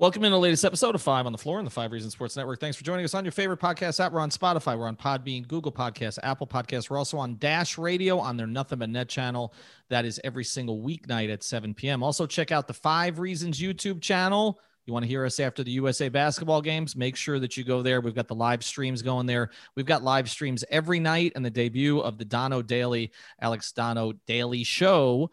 Welcome 0.00 0.22
in 0.22 0.30
the 0.30 0.38
latest 0.38 0.64
episode 0.64 0.94
of 0.94 1.02
Five 1.02 1.26
on 1.26 1.32
the 1.32 1.38
Floor 1.38 1.58
on 1.58 1.64
the 1.64 1.72
Five 1.72 1.90
Reasons 1.90 2.12
Sports 2.12 2.36
Network. 2.36 2.60
Thanks 2.60 2.76
for 2.76 2.84
joining 2.84 3.04
us 3.04 3.14
on 3.14 3.24
your 3.24 3.32
favorite 3.32 3.58
podcast 3.58 3.98
app. 3.98 4.12
We're 4.12 4.20
on 4.20 4.30
Spotify, 4.30 4.78
we're 4.78 4.86
on 4.86 4.94
Podbean, 4.94 5.48
Google 5.48 5.72
Podcasts, 5.72 6.20
Apple 6.22 6.46
Podcasts. 6.46 6.88
We're 6.88 6.98
also 6.98 7.18
on 7.18 7.36
Dash 7.38 7.76
Radio 7.76 8.20
on 8.20 8.36
their 8.36 8.46
Nothing 8.46 8.78
But 8.78 8.90
Net 8.90 9.08
channel. 9.08 9.52
That 9.88 10.04
is 10.04 10.20
every 10.22 10.44
single 10.44 10.80
weeknight 10.80 11.32
at 11.32 11.42
7 11.42 11.74
p.m. 11.74 12.04
Also, 12.04 12.26
check 12.26 12.52
out 12.52 12.68
the 12.68 12.74
Five 12.74 13.18
Reasons 13.18 13.58
YouTube 13.60 14.00
channel. 14.00 14.60
You 14.86 14.92
want 14.92 15.02
to 15.02 15.08
hear 15.08 15.26
us 15.26 15.40
after 15.40 15.64
the 15.64 15.72
USA 15.72 16.08
basketball 16.08 16.62
games? 16.62 16.94
Make 16.94 17.16
sure 17.16 17.40
that 17.40 17.56
you 17.56 17.64
go 17.64 17.82
there. 17.82 18.00
We've 18.00 18.14
got 18.14 18.28
the 18.28 18.36
live 18.36 18.62
streams 18.62 19.02
going 19.02 19.26
there. 19.26 19.50
We've 19.74 19.84
got 19.84 20.04
live 20.04 20.30
streams 20.30 20.64
every 20.70 21.00
night, 21.00 21.32
and 21.34 21.44
the 21.44 21.50
debut 21.50 21.98
of 21.98 22.18
the 22.18 22.24
Dono 22.24 22.62
Daily, 22.62 23.10
Alex 23.40 23.72
Dono 23.72 24.12
Daily 24.28 24.62
Show 24.62 25.32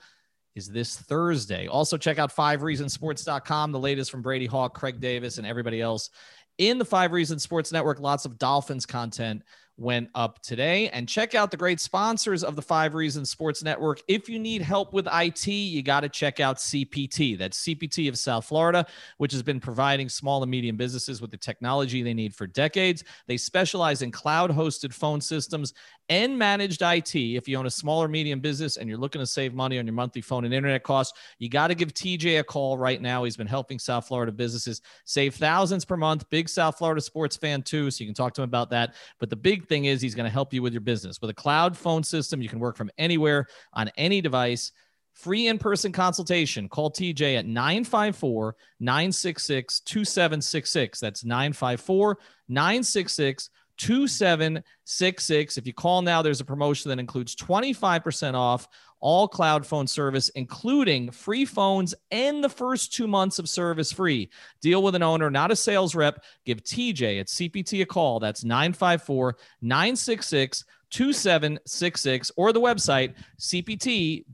is 0.56 0.68
this 0.68 0.98
Thursday. 0.98 1.68
Also, 1.68 1.98
check 1.98 2.18
out 2.18 2.34
fivereasonsports.com, 2.34 3.72
the 3.72 3.80
latest 3.80 4.10
from 4.10 4.22
Brady 4.22 4.46
Hawk, 4.46 4.74
Craig 4.74 5.00
Davis, 5.00 5.38
and 5.38 5.46
everybody 5.46 5.82
else 5.82 6.10
in 6.58 6.78
the 6.78 6.86
Five 6.86 7.12
Reasons 7.12 7.44
Sports 7.44 7.72
Network. 7.72 8.00
Lots 8.00 8.26
of 8.26 8.38
Dolphins 8.38 8.86
content 8.86 9.44
went 9.78 10.10
up 10.16 10.42
today. 10.42 10.90
And 10.90 11.08
check 11.08 11.36
out 11.36 11.52
the 11.52 11.58
great 11.58 11.80
sponsors 11.80 12.44
of 12.44 12.56
the 12.56 12.62
Five 12.62 12.94
Reasons 12.94 13.30
Sports 13.30 13.64
Network. 13.64 14.02
If 14.08 14.30
you 14.30 14.40
need 14.40 14.62
help 14.62 14.94
with 14.94 15.08
IT, 15.12 15.48
you 15.48 15.84
got 15.84 16.02
to 16.02 16.10
check 16.10 16.40
out 16.40 16.58
CPT. 16.58 17.38
That's 17.38 17.64
CPT 17.64 18.08
of 18.08 18.18
South 18.18 18.46
Florida, 18.46 18.86
which 19.18 19.32
has 19.34 19.44
been 19.44 19.60
providing 19.60 20.10
small 20.10 20.42
and 20.42 20.52
medium 20.52 20.78
businesses 20.78 21.22
with 21.22 21.32
the 21.32 21.38
technology 21.38 22.04
they 22.04 22.14
need 22.14 22.34
for 22.34 22.48
decades. 22.48 23.04
They 23.28 23.38
specialize 23.38 24.02
in 24.02 24.12
cloud 24.12 24.52
hosted 24.52 24.94
phone 24.94 25.22
systems 25.22 25.74
and 26.10 26.38
managed 26.38 26.82
IT. 26.82 27.16
If 27.16 27.48
you 27.48 27.58
own 27.58 27.66
a 27.66 27.72
small 27.72 28.02
or 28.02 28.08
medium 28.08 28.40
business 28.40 28.78
and 28.78 28.88
you're 28.88 28.98
looking 28.98 29.20
to 29.20 29.26
save 29.26 29.54
money 29.54 29.80
on 29.80 29.86
your 29.86 29.94
monthly 29.94 30.22
phone 30.22 30.46
and 30.46 30.54
internet 30.54 30.84
costs, 30.84 31.18
you 31.40 31.50
got 31.50 31.68
to 31.68 31.76
give 31.76 31.94
TJ 31.94 32.40
a 32.40 32.44
call 32.44 32.78
right 32.78 33.02
now. 33.02 33.24
He's 33.24 33.38
been 33.38 33.48
helping 33.48 33.80
South 33.80 34.08
Florida 34.08 34.32
businesses 34.32 34.82
save 35.06 35.36
thousands 35.36 35.84
per 35.84 35.98
month. 35.98 36.30
Big 36.30 36.48
South 36.48 36.78
Florida 36.78 37.02
sports 37.02 37.36
fan, 37.36 37.62
too. 37.64 37.90
So 37.90 38.04
you 38.04 38.08
can 38.08 38.16
talk 38.16 38.34
to 38.36 38.42
him 38.42 38.50
about 38.50 38.70
that. 38.70 38.96
But 39.20 39.30
the 39.30 39.36
big 39.36 39.65
thing 39.68 39.86
is, 39.86 40.02
he's 40.02 40.16
going 40.16 40.26
to 40.26 40.32
help 40.32 40.54
you 40.54 40.62
with 40.62 40.74
your 40.74 40.82
business. 40.82 41.20
With 41.22 41.30
a 41.30 41.34
cloud 41.34 41.78
phone 41.78 42.04
system, 42.04 42.42
you 42.42 42.50
can 42.50 42.60
work 42.60 42.78
from 42.78 42.90
anywhere 42.98 43.48
on 43.74 43.90
any 43.98 44.22
device. 44.22 44.72
Free 45.14 45.48
in 45.48 45.58
person 45.58 45.92
consultation. 45.92 46.68
Call 46.68 46.92
TJ 46.92 47.38
at 47.38 47.46
954 47.46 48.56
966 48.80 49.80
2766. 49.82 51.00
That's 51.00 51.24
954 51.24 52.18
966 52.50 53.50
2766. 53.78 55.58
If 55.58 55.68
you 55.68 55.74
call 55.74 56.02
now, 56.02 56.22
there's 56.22 56.42
a 56.42 56.46
promotion 56.46 56.90
that 56.90 57.00
includes 57.00 57.36
25% 57.36 58.34
off 58.34 58.68
all 59.00 59.28
cloud 59.28 59.66
phone 59.68 59.86
service, 59.88 60.30
including 60.30 61.12
free 61.12 61.46
phones 61.46 61.94
and 62.12 62.44
the 62.44 62.50
first 62.50 62.94
two 62.94 63.08
months 63.08 63.38
of 63.38 63.48
service 63.48 63.92
free. 63.92 64.30
Deal 64.62 64.82
with 64.82 64.96
an 64.96 65.04
owner, 65.04 65.30
not 65.30 65.52
a 65.52 65.56
sales 65.56 65.94
rep. 65.94 66.24
Give 66.46 66.64
TJ 66.64 67.20
at 67.20 67.28
CPT 67.28 67.82
a 67.82 67.86
call. 67.86 68.20
That's 68.20 68.44
954 68.44 69.38
966 69.62 70.64
2766 70.90 72.32
or 72.38 72.54
the 72.54 72.62
website 72.62 73.14
CPT 73.40 74.26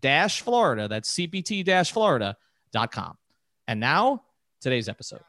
Florida. 0.41 0.87
That's 0.87 1.11
CPT 1.15 1.91
Florida.com. 1.91 3.17
And 3.67 3.79
now, 3.79 4.23
today's 4.61 4.87
episode. 4.87 5.21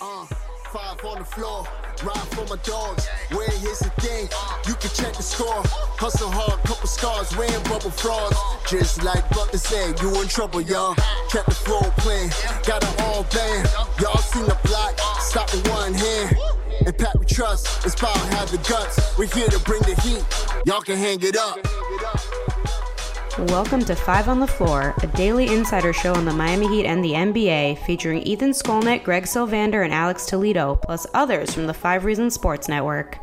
Uh, 0.00 0.26
five 0.72 1.04
on 1.04 1.18
the 1.18 1.24
floor, 1.24 1.66
ride 2.02 2.28
for 2.34 2.44
my 2.46 2.60
dogs. 2.62 3.06
Where 3.30 3.48
here's 3.48 3.78
the 3.78 3.90
thing, 4.00 4.28
you 4.66 4.74
can 4.74 4.90
check 4.90 5.14
the 5.14 5.22
score. 5.22 5.62
Hustle 5.98 6.30
hard, 6.30 6.62
couple 6.64 6.88
scars, 6.88 7.34
wearing 7.36 7.62
bubble 7.64 7.90
frogs. 7.90 8.36
Just 8.68 9.02
like 9.02 9.28
Butler 9.30 9.58
said, 9.58 10.00
you 10.00 10.20
in 10.20 10.28
trouble, 10.28 10.60
y'all. 10.60 10.94
Kept 11.30 11.48
the 11.48 11.54
floor 11.54 11.82
playing, 11.98 12.30
got 12.66 12.82
it 12.82 13.00
all 13.02 13.24
band. 13.24 13.68
Y'all 14.00 14.18
seen 14.18 14.44
the 14.44 14.58
block, 14.64 14.98
stop 15.20 15.52
with 15.52 15.68
one 15.70 15.94
hand. 15.94 16.36
And 16.84 16.96
Pat 16.96 17.18
we 17.18 17.26
trust, 17.26 17.84
it's 17.84 17.94
power, 17.94 18.16
have 18.36 18.50
the 18.50 18.58
guts. 18.68 19.18
We're 19.18 19.26
here 19.26 19.48
to 19.48 19.58
bring 19.60 19.82
the 19.82 19.94
heat, 20.02 20.24
y'all 20.66 20.82
can 20.82 20.96
hang 20.96 21.22
it 21.22 21.36
up. 21.36 21.58
Welcome 23.38 23.84
to 23.84 23.94
Five 23.94 24.30
on 24.30 24.40
the 24.40 24.46
Floor, 24.46 24.94
a 25.02 25.06
daily 25.08 25.54
insider 25.54 25.92
show 25.92 26.14
on 26.14 26.24
the 26.24 26.32
Miami 26.32 26.68
Heat 26.68 26.86
and 26.86 27.04
the 27.04 27.12
NBA, 27.12 27.84
featuring 27.84 28.22
Ethan 28.22 28.52
Skolnick, 28.52 29.04
Greg 29.04 29.24
Sylvander, 29.24 29.84
and 29.84 29.92
Alex 29.92 30.24
Toledo, 30.24 30.76
plus 30.76 31.06
others 31.12 31.52
from 31.52 31.66
the 31.66 31.74
Five 31.74 32.06
Reasons 32.06 32.32
Sports 32.32 32.66
Network. 32.66 33.18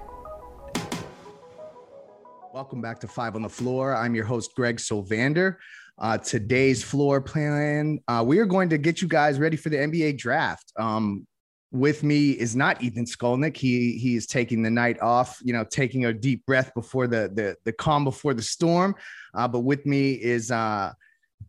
Welcome 2.53 2.79
back 2.79 2.99
to 2.99 3.07
Five 3.07 3.35
on 3.35 3.41
the 3.41 3.49
Floor. 3.49 3.95
I'm 3.95 4.13
your 4.13 4.25
host, 4.25 4.53
Greg 4.55 4.77
Sylvander. 4.77 5.55
Uh, 5.97 6.19
today's 6.19 6.83
floor 6.83 7.19
plan, 7.19 7.97
uh, 8.07 8.23
we 8.23 8.37
are 8.37 8.45
going 8.45 8.69
to 8.69 8.77
get 8.77 9.01
you 9.01 9.07
guys 9.07 9.39
ready 9.39 9.57
for 9.57 9.69
the 9.69 9.77
NBA 9.77 10.19
draft. 10.19 10.71
Um, 10.77 11.25
with 11.73 12.03
me 12.03 12.31
is 12.31 12.55
not 12.55 12.81
Ethan 12.81 13.05
Skolnick. 13.05 13.57
He 13.57 13.97
he 13.97 14.15
is 14.15 14.27
taking 14.27 14.61
the 14.61 14.69
night 14.69 15.01
off, 15.01 15.39
you 15.43 15.51
know, 15.51 15.65
taking 15.65 16.05
a 16.05 16.13
deep 16.13 16.45
breath 16.45 16.71
before 16.75 17.07
the 17.07 17.31
the, 17.33 17.57
the 17.65 17.73
calm 17.73 18.03
before 18.03 18.35
the 18.35 18.43
storm. 18.43 18.95
Uh, 19.33 19.47
but 19.47 19.61
with 19.61 19.83
me 19.87 20.11
is 20.13 20.51
uh, 20.51 20.93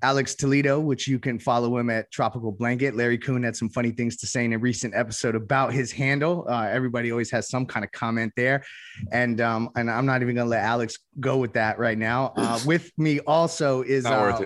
Alex 0.00 0.34
Toledo, 0.34 0.80
which 0.80 1.06
you 1.06 1.18
can 1.18 1.38
follow 1.38 1.76
him 1.76 1.90
at 1.90 2.10
Tropical 2.10 2.52
Blanket. 2.52 2.96
Larry 2.96 3.18
Coon 3.18 3.42
had 3.42 3.54
some 3.54 3.68
funny 3.68 3.90
things 3.90 4.16
to 4.16 4.26
say 4.26 4.46
in 4.46 4.54
a 4.54 4.58
recent 4.58 4.94
episode 4.96 5.34
about 5.34 5.74
his 5.74 5.92
handle. 5.92 6.46
Uh, 6.48 6.68
everybody 6.70 7.10
always 7.12 7.30
has 7.30 7.50
some 7.50 7.66
kind 7.66 7.84
of 7.84 7.92
comment 7.92 8.32
there, 8.34 8.64
and 9.12 9.42
um, 9.42 9.68
and 9.76 9.90
I'm 9.90 10.06
not 10.06 10.22
even 10.22 10.36
gonna 10.36 10.48
let 10.48 10.62
Alex 10.62 10.98
go 11.20 11.36
with 11.36 11.52
that 11.52 11.78
right 11.78 11.98
now. 11.98 12.32
Uh, 12.34 12.58
with 12.64 12.90
me 12.96 13.20
also 13.20 13.82
is 13.82 14.06
uh, 14.06 14.42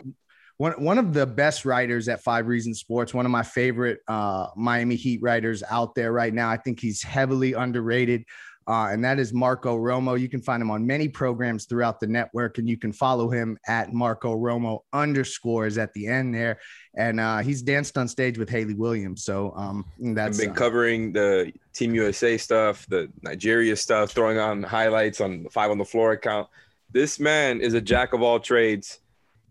one, 0.59 0.73
one 0.73 0.99
of 0.99 1.15
the 1.15 1.25
best 1.25 1.65
writers 1.65 2.09
at 2.09 2.23
Five 2.23 2.47
Reasons 2.47 2.81
Sports, 2.81 3.15
one 3.15 3.25
of 3.25 3.33
my 3.33 3.43
favorite 3.43 4.01
uh, 4.09 4.49
Miami 4.57 4.97
Heat 4.97 5.23
writers 5.23 5.63
out 5.71 5.95
there 5.95 6.13
right 6.13 6.35
now. 6.35 6.51
I 6.51 6.57
think 6.57 6.81
he's 6.81 7.03
heavily 7.03 7.55
underrated. 7.55 8.25
Uh, 8.67 8.89
and 8.91 9.03
that 9.03 9.19
is 9.19 9.33
Marco 9.33 9.79
Romo. 9.79 10.21
You 10.21 10.29
can 10.29 10.43
find 10.43 10.61
him 10.61 10.71
on 10.71 10.87
many 10.87 11.09
programs 11.09 11.65
throughout 11.65 12.01
the 12.01 12.07
network, 12.07 12.59
and 12.59 12.69
you 12.69 12.77
can 12.77 12.93
follow 12.93 13.31
him 13.31 13.57
at 13.67 13.95
Marco 13.95 14.37
Romo 14.37 14.81
underscores 14.93 15.79
at 15.79 15.95
the 15.95 16.07
end 16.07 16.35
there. 16.35 16.59
And 16.95 17.19
uh, 17.19 17.39
he's 17.39 17.63
danced 17.63 17.97
on 17.97 18.09
stage 18.09 18.37
with 18.37 18.51
Hayley 18.51 18.75
Williams. 18.75 19.25
So 19.25 19.55
um, 19.57 19.87
that's 19.99 20.39
I've 20.39 20.45
been 20.45 20.51
uh, 20.51 20.55
covering 20.55 21.13
the 21.15 21.51
Team 21.73 21.95
USA 21.95 22.37
stuff, 22.37 22.87
the 22.89 23.11
Nigeria 23.23 23.75
stuff, 23.75 24.11
throwing 24.11 24.37
on 24.37 24.63
highlights 24.63 25.23
on 25.23 25.45
the 25.45 25.51
Five 25.51 25.71
on 25.71 25.79
the 25.79 25.85
Floor 25.85 26.13
account. 26.13 26.47
This 26.91 27.19
man 27.19 27.63
is 27.63 27.73
a 27.73 27.81
jack 27.81 28.13
of 28.13 28.21
all 28.21 28.39
trades, 28.39 28.99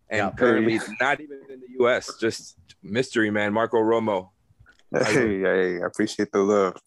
and 0.09 0.17
Yeah, 0.19 0.31
currently 0.31 0.77
very- 0.77 0.97
not 1.01 1.19
even 1.21 1.39
in 1.49 1.59
the 1.59 1.67
U.S. 1.79 2.15
Just 2.19 2.57
mystery 2.83 3.29
man, 3.31 3.53
Marco 3.53 3.77
Romo. 3.77 4.29
Hey, 4.91 5.39
hey, 5.39 5.81
I 5.81 5.85
appreciate 5.85 6.31
the 6.31 6.39
love. 6.39 6.79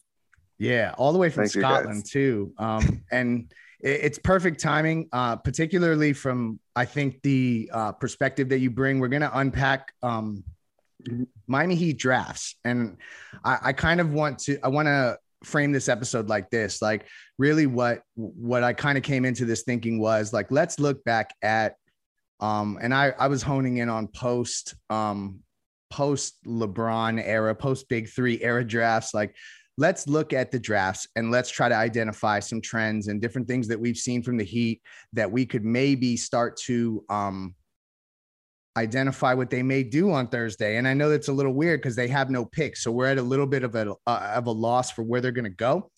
Yeah, 0.57 0.93
all 0.97 1.11
the 1.13 1.19
way 1.19 1.29
from 1.29 1.43
Thank. 1.43 1.51
Scotland 1.53 2.05
too. 2.05 2.53
Um, 2.57 3.03
and 3.11 3.51
it- 3.81 4.01
it's 4.03 4.19
perfect 4.19 4.59
timing, 4.59 5.07
uh, 5.13 5.35
particularly 5.37 6.13
from 6.13 6.59
I 6.75 6.85
think 6.85 7.21
the 7.23 7.69
uh, 7.73 7.91
perspective 7.93 8.49
that 8.49 8.59
you 8.59 8.69
bring. 8.71 8.99
We're 8.99 9.07
going 9.09 9.21
to 9.23 9.37
unpack 9.37 9.91
um, 10.01 10.43
Miami 11.47 11.75
Heat 11.75 11.97
drafts, 11.97 12.55
and 12.63 12.97
I, 13.43 13.57
I 13.65 13.73
kind 13.73 13.99
of 13.99 14.13
want 14.13 14.39
to. 14.39 14.59
I 14.63 14.67
want 14.69 14.87
to 14.87 15.17
frame 15.43 15.71
this 15.71 15.89
episode 15.89 16.29
like 16.29 16.49
this. 16.51 16.81
Like, 16.81 17.07
really, 17.37 17.65
what 17.65 18.03
what 18.15 18.63
I 18.63 18.73
kind 18.73 18.97
of 18.97 19.03
came 19.03 19.25
into 19.25 19.45
this 19.45 19.63
thinking 19.63 19.99
was 19.99 20.31
like, 20.31 20.51
let's 20.51 20.79
look 20.79 21.03
back 21.03 21.33
at 21.41 21.75
Um, 22.41 22.79
and 22.81 22.93
I, 22.93 23.13
I 23.19 23.27
was 23.27 23.43
honing 23.43 23.77
in 23.77 23.89
on 23.89 24.07
post 24.07 24.75
um, 24.89 25.39
post 25.91 26.43
LeBron 26.45 27.21
era, 27.23 27.53
post 27.53 27.87
Big 27.87 28.09
Three 28.09 28.41
era 28.41 28.65
drafts. 28.65 29.13
Like, 29.13 29.35
let's 29.77 30.07
look 30.07 30.33
at 30.33 30.51
the 30.51 30.59
drafts 30.59 31.07
and 31.15 31.31
let's 31.31 31.49
try 31.49 31.69
to 31.69 31.75
identify 31.75 32.39
some 32.39 32.61
trends 32.61 33.07
and 33.07 33.21
different 33.21 33.47
things 33.47 33.67
that 33.67 33.79
we've 33.79 33.97
seen 33.97 34.23
from 34.23 34.37
the 34.37 34.43
Heat 34.43 34.81
that 35.13 35.31
we 35.31 35.45
could 35.45 35.63
maybe 35.63 36.17
start 36.17 36.57
to 36.57 37.03
um, 37.09 37.55
identify 38.77 39.33
what 39.33 39.49
they 39.49 39.63
may 39.63 39.83
do 39.83 40.11
on 40.11 40.27
Thursday. 40.27 40.77
And 40.77 40.87
I 40.87 40.93
know 40.93 41.09
that's 41.09 41.27
a 41.27 41.33
little 41.33 41.53
weird 41.53 41.81
because 41.81 41.95
they 41.95 42.07
have 42.07 42.29
no 42.29 42.45
picks, 42.45 42.83
so 42.83 42.91
we're 42.91 43.07
at 43.07 43.17
a 43.17 43.23
little 43.23 43.47
bit 43.47 43.63
of 43.63 43.75
a 43.75 43.93
uh, 44.07 44.33
of 44.35 44.47
a 44.47 44.51
loss 44.51 44.91
for 44.91 45.03
where 45.03 45.21
they're 45.21 45.31
going 45.31 45.45
to 45.45 45.49
go. 45.49 45.91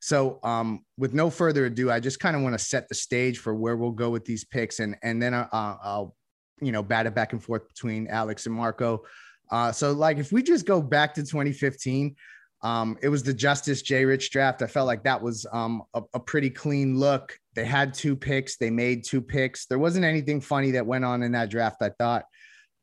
So, 0.00 0.38
um, 0.42 0.84
with 0.96 1.12
no 1.12 1.30
further 1.30 1.66
ado, 1.66 1.90
I 1.90 2.00
just 2.00 2.20
kind 2.20 2.36
of 2.36 2.42
want 2.42 2.56
to 2.56 2.64
set 2.64 2.88
the 2.88 2.94
stage 2.94 3.38
for 3.38 3.54
where 3.54 3.76
we'll 3.76 3.90
go 3.90 4.10
with 4.10 4.24
these 4.24 4.44
picks, 4.44 4.80
and 4.80 4.96
and 5.02 5.20
then 5.20 5.34
uh, 5.34 5.48
I'll, 5.52 6.14
you 6.60 6.72
know, 6.72 6.82
bat 6.82 7.06
it 7.06 7.14
back 7.14 7.32
and 7.32 7.42
forth 7.42 7.66
between 7.68 8.06
Alex 8.08 8.46
and 8.46 8.54
Marco. 8.54 9.04
Uh, 9.50 9.72
so, 9.72 9.92
like, 9.92 10.18
if 10.18 10.30
we 10.30 10.42
just 10.42 10.66
go 10.66 10.80
back 10.80 11.14
to 11.14 11.22
2015, 11.22 12.14
um, 12.62 12.96
it 13.02 13.08
was 13.08 13.22
the 13.22 13.32
Justise 13.32 13.82
J. 13.82 14.04
Rich 14.04 14.30
draft. 14.30 14.62
I 14.62 14.66
felt 14.66 14.86
like 14.86 15.04
that 15.04 15.20
was 15.20 15.46
um, 15.52 15.82
a, 15.94 16.02
a 16.14 16.20
pretty 16.20 16.50
clean 16.50 16.98
look. 16.98 17.38
They 17.54 17.64
had 17.64 17.94
two 17.94 18.16
picks. 18.16 18.56
They 18.56 18.70
made 18.70 19.04
two 19.04 19.20
picks. 19.20 19.66
There 19.66 19.78
wasn't 19.78 20.04
anything 20.04 20.40
funny 20.40 20.72
that 20.72 20.86
went 20.86 21.04
on 21.04 21.22
in 21.22 21.32
that 21.32 21.50
draft. 21.50 21.82
I 21.82 21.90
thought. 21.90 22.24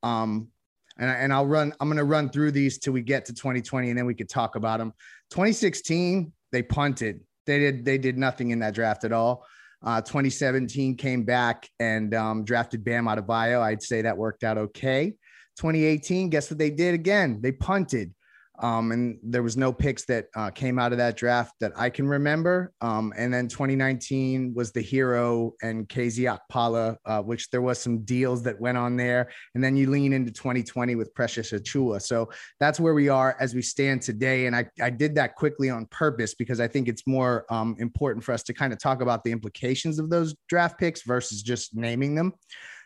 Um, 0.03 0.49
and, 0.97 1.09
and 1.09 1.33
I'll 1.33 1.45
run. 1.45 1.73
I'm 1.79 1.87
going 1.87 1.97
to 1.97 2.03
run 2.03 2.29
through 2.29 2.51
these 2.51 2.77
till 2.77 2.93
we 2.93 3.01
get 3.01 3.25
to 3.25 3.33
2020, 3.33 3.89
and 3.89 3.97
then 3.97 4.05
we 4.05 4.15
could 4.15 4.29
talk 4.29 4.55
about 4.55 4.79
them. 4.79 4.93
2016, 5.31 6.31
they 6.55 6.63
punted. 6.63 7.19
They 7.45 7.59
did 7.59 7.83
they 7.83 7.97
did 7.97 8.17
nothing 8.17 8.51
in 8.51 8.59
that 8.59 8.73
draft 8.73 9.03
at 9.03 9.11
all. 9.11 9.45
Uh, 9.83 10.01
2017 10.01 10.95
came 10.95 11.23
back 11.23 11.69
and 11.79 12.15
um, 12.15 12.45
drafted 12.45 12.83
Bam 12.83 13.05
Adebayo. 13.05 13.61
I'd 13.61 13.83
say 13.83 14.01
that 14.01 14.17
worked 14.17 14.43
out 14.43 14.57
okay. 14.57 15.13
2018, 15.57 16.29
guess 16.29 16.49
what 16.49 16.57
they 16.57 16.71
did 16.71 16.95
again? 16.95 17.39
They 17.41 17.51
punted. 17.51 18.13
Um, 18.59 18.91
and 18.91 19.19
there 19.23 19.43
was 19.43 19.57
no 19.57 19.71
picks 19.73 20.05
that 20.05 20.27
uh, 20.35 20.49
came 20.51 20.79
out 20.79 20.91
of 20.91 20.97
that 20.97 21.17
draft 21.17 21.53
that 21.59 21.71
I 21.75 21.89
can 21.89 22.07
remember. 22.07 22.73
Um, 22.81 23.13
and 23.17 23.33
then 23.33 23.47
2019 23.47 24.53
was 24.53 24.71
the 24.71 24.81
Herro 24.81 25.51
and 25.61 25.87
KZ 25.87 26.37
Okpala, 26.37 26.97
uh, 27.05 27.21
which 27.21 27.49
there 27.49 27.61
was 27.61 27.79
some 27.79 27.99
deals 27.99 28.43
that 28.43 28.59
went 28.59 28.77
on 28.77 28.97
there. 28.97 29.29
And 29.53 29.63
then 29.63 29.75
you 29.75 29.89
lean 29.89 30.13
into 30.13 30.31
2020 30.31 30.95
with 30.95 31.13
Precious 31.13 31.51
Achiuwa. 31.51 32.01
So 32.01 32.29
that's 32.59 32.79
where 32.79 32.93
we 32.93 33.09
are 33.09 33.35
as 33.39 33.53
we 33.53 33.61
stand 33.61 34.01
today. 34.01 34.45
And 34.45 34.55
I, 34.55 34.65
I 34.81 34.89
did 34.89 35.15
that 35.15 35.35
quickly 35.35 35.69
on 35.69 35.85
purpose 35.87 36.33
because 36.33 36.59
I 36.59 36.67
think 36.67 36.87
it's 36.87 37.05
more 37.07 37.45
um, 37.49 37.75
important 37.79 38.23
for 38.23 38.31
us 38.31 38.43
to 38.43 38.53
kind 38.53 38.73
of 38.73 38.79
talk 38.79 39.01
about 39.01 39.23
the 39.23 39.31
implications 39.31 39.99
of 39.99 40.09
those 40.09 40.35
draft 40.47 40.79
picks 40.79 41.03
versus 41.03 41.41
just 41.41 41.75
naming 41.75 42.15
them. 42.15 42.33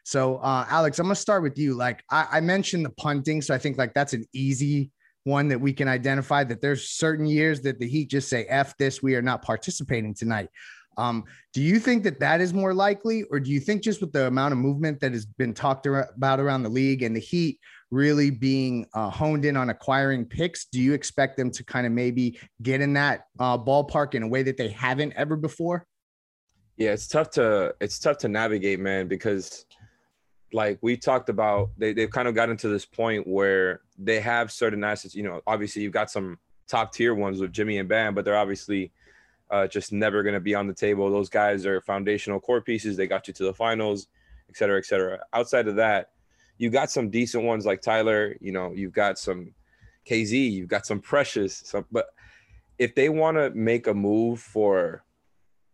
So, 0.03 0.37
uh, 0.37 0.65
Alex, 0.69 0.97
I'm 0.97 1.07
to 1.09 1.15
start 1.15 1.43
with 1.43 1.57
you. 1.57 1.75
Like 1.75 2.03
I, 2.09 2.27
I 2.31 2.41
mentioned 2.41 2.85
the 2.85 2.89
punting. 2.89 3.41
So 3.41 3.53
I 3.53 3.57
think 3.57 3.77
like 3.77 3.93
that's 3.93 4.13
an 4.13 4.25
easy 4.33 4.91
one 5.29 5.47
that 5.47 5.61
we 5.61 5.71
can 5.71 5.87
identify 5.87 6.43
that 6.43 6.61
there's 6.61 6.89
certain 6.89 7.25
years 7.25 7.61
that 7.61 7.79
the 7.79 7.87
Heat 7.87 8.09
just 8.09 8.29
say, 8.29 8.45
F 8.45 8.75
this, 8.77 9.01
we 9.01 9.15
are 9.15 9.21
not 9.21 9.41
participating 9.41 10.13
tonight. 10.13 10.49
Um, 10.97 11.23
do 11.53 11.61
you 11.61 11.79
think 11.79 12.03
that 12.03 12.19
that 12.19 12.41
is 12.41 12.53
more 12.53 12.73
likely, 12.73 13.23
or 13.31 13.39
do 13.39 13.51
you 13.51 13.61
think 13.61 13.83
just 13.83 14.01
with 14.01 14.11
the 14.11 14.27
amount 14.27 14.51
of 14.51 14.57
movement 14.57 14.99
that 14.99 15.13
has 15.13 15.25
been 15.25 15.53
talked 15.53 15.85
about 15.85 16.41
around 16.41 16.63
the 16.63 16.69
league 16.69 17.03
and 17.03 17.15
the 17.15 17.21
Heat 17.21 17.59
really 17.89 18.29
being 18.29 18.85
uh, 18.93 19.09
honed 19.09 19.45
in 19.45 19.55
on 19.55 19.69
acquiring 19.69 20.25
picks, 20.25 20.65
do 20.65 20.79
you 20.81 20.93
expect 20.93 21.37
them 21.37 21.51
to 21.51 21.63
kind 21.63 21.87
of 21.87 21.93
maybe 21.93 22.37
get 22.61 22.81
in 22.81 22.93
that 22.93 23.21
uh, 23.39 23.57
ballpark 23.57 24.13
in 24.13 24.23
a 24.23 24.27
way 24.27 24.43
that 24.43 24.57
they 24.57 24.67
haven't 24.67 25.13
ever 25.15 25.37
before? 25.37 25.85
Yeah, 26.75 26.91
it's 26.91 27.07
tough 27.07 27.29
to 27.31 27.73
it's 27.81 27.99
tough 27.99 28.17
to 28.19 28.27
navigate, 28.29 28.79
man, 28.79 29.07
because 29.07 29.65
like 30.53 30.79
we 30.81 30.97
talked 30.97 31.29
about, 31.29 31.69
they 31.77 31.93
they've 31.93 32.09
kind 32.09 32.27
of 32.27 32.35
gotten 32.35 32.57
to 32.57 32.67
this 32.69 32.85
point 32.85 33.27
where 33.27 33.81
they 33.97 34.19
have 34.19 34.51
certain 34.51 34.83
assets. 34.83 35.15
You 35.15 35.23
know, 35.23 35.41
obviously 35.45 35.81
you've 35.81 35.93
got 35.93 36.11
some 36.11 36.37
top 36.67 36.93
tier 36.93 37.13
ones 37.13 37.39
with 37.39 37.51
Jimmy 37.51 37.77
and 37.77 37.89
Bam, 37.89 38.15
but 38.15 38.25
they're 38.25 38.37
obviously 38.37 38.91
uh, 39.49 39.67
just 39.67 39.91
never 39.91 40.23
going 40.23 40.33
to 40.33 40.39
be 40.39 40.55
on 40.55 40.67
the 40.67 40.73
table. 40.73 41.09
Those 41.09 41.29
guys 41.29 41.65
are 41.65 41.81
foundational 41.81 42.39
core 42.39 42.61
pieces. 42.61 42.95
They 42.95 43.07
got 43.07 43.27
you 43.27 43.33
to 43.35 43.43
the 43.43 43.53
finals, 43.53 44.07
et 44.49 44.57
cetera, 44.57 44.77
et 44.77 44.85
cetera. 44.85 45.19
Outside 45.33 45.67
of 45.67 45.75
that, 45.77 46.11
you 46.57 46.69
got 46.69 46.91
some 46.91 47.09
decent 47.09 47.43
ones 47.43 47.65
like 47.65 47.81
Tyler. 47.81 48.35
You 48.39 48.51
know, 48.51 48.73
you've 48.73 48.93
got 48.93 49.17
some 49.17 49.53
KZ, 50.07 50.51
you've 50.51 50.67
got 50.67 50.85
some 50.85 50.99
Precious. 50.99 51.57
Some, 51.65 51.85
but 51.91 52.07
if 52.77 52.95
they 52.95 53.09
want 53.09 53.37
to 53.37 53.49
make 53.51 53.87
a 53.87 53.93
move 53.93 54.39
for, 54.39 55.03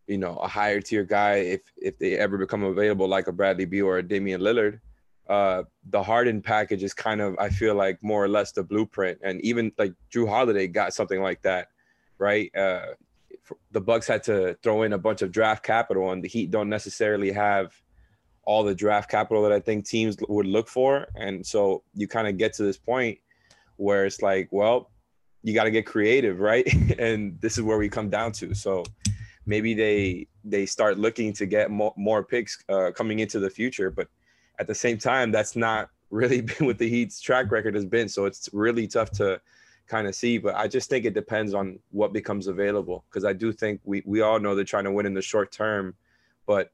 you 0.08 0.18
know, 0.18 0.36
a 0.38 0.48
higher 0.48 0.82
tier 0.82 1.04
guy, 1.04 1.36
if 1.36 1.62
if 1.78 1.98
they 1.98 2.18
ever 2.18 2.38
become 2.38 2.64
available 2.64 3.08
like 3.08 3.28
a 3.28 3.32
Bradley 3.32 3.66
Beal 3.66 3.88
or 3.88 3.98
a 3.98 4.08
Damian 4.08 4.42
Lillard, 4.42 4.80
uh, 5.28 5.64
the 5.90 6.02
Harden 6.02 6.42
package 6.42 6.84
is 6.84 6.94
kind 6.94 7.22
of, 7.22 7.36
I 7.40 7.50
feel 7.50 7.76
like, 7.76 8.02
more 8.04 8.24
or 8.24 8.28
less 8.28 8.52
the 8.52 8.64
blueprint. 8.64 9.20
And 9.24 9.42
even 9.42 9.72
like 9.78 9.94
Jrue 10.14 10.30
Holiday 10.30 10.68
got 10.68 10.94
something 10.94 11.22
like 11.22 11.42
that, 11.42 11.70
right? 12.20 12.56
Uh, 12.56 12.88
the 13.72 13.82
Bucks 13.82 14.08
had 14.08 14.24
to 14.24 14.56
throw 14.62 14.84
in 14.84 14.94
a 14.94 14.98
bunch 14.98 15.22
of 15.22 15.32
draft 15.32 15.64
capital, 15.64 16.12
and 16.12 16.24
the 16.24 16.28
Heat 16.28 16.52
don't 16.52 16.70
necessarily 16.70 17.32
have 17.32 17.74
all 18.44 18.64
the 18.64 18.76
draft 18.76 19.10
capital 19.10 19.42
that 19.44 19.52
I 19.52 19.60
think 19.60 19.88
teams 19.88 20.18
would 20.30 20.46
look 20.46 20.68
for. 20.68 21.08
And 21.16 21.46
so 21.46 21.84
you 21.96 22.08
kind 22.08 22.28
of 22.28 22.38
get 22.38 22.54
to 22.54 22.64
this 22.64 22.78
point 22.78 23.18
where 23.78 24.06
it's 24.06 24.22
like, 24.22 24.48
well, 24.52 24.92
you 25.42 25.54
got 25.54 25.64
to 25.66 25.72
get 25.72 25.86
creative, 25.86 26.40
right? 26.40 26.68
and 27.00 27.40
this 27.42 27.58
is 27.58 27.64
where 27.64 27.78
we 27.78 27.90
come 27.90 28.10
down 28.10 28.32
to. 28.34 28.54
So 28.54 28.84
maybe 29.46 29.74
they 29.74 30.28
they 30.44 30.66
start 30.66 30.98
looking 30.98 31.34
to 31.34 31.46
get 31.46 31.72
more, 31.72 31.94
more 31.98 32.24
picks 32.24 32.64
uh, 32.70 32.92
coming 32.92 33.20
into 33.20 33.40
the 33.40 33.50
future, 33.50 33.90
but 33.90 34.08
at 34.60 34.68
the 34.68 34.76
same 34.76 34.98
time, 34.98 35.32
that's 35.32 35.56
not 35.56 35.90
really 36.10 36.42
been 36.42 36.66
what 36.66 36.78
the 36.78 36.90
Heat's 36.90 37.20
track 37.20 37.52
record 37.52 37.76
has 37.76 37.86
been. 37.86 38.08
So 38.10 38.26
it's 38.26 38.50
really 38.54 38.88
tough 38.88 39.12
to 39.12 39.42
kind 39.88 40.08
of 40.08 40.16
see. 40.16 40.38
But 40.38 40.56
I 40.56 40.68
just 40.68 40.90
think 40.90 41.06
it 41.06 41.14
depends 41.14 41.54
on 41.54 41.80
what 41.92 42.14
becomes 42.14 42.48
available 42.48 43.06
because 43.10 43.26
I 43.26 43.34
do 43.34 43.52
think 43.52 43.82
we 43.84 44.04
we 44.06 44.22
all 44.22 44.40
know 44.40 44.56
they're 44.56 44.64
trying 44.64 44.86
to 44.86 44.92
win 44.92 45.06
in 45.06 45.14
the 45.14 45.22
short 45.22 45.52
term, 45.52 45.96
but 46.46 46.72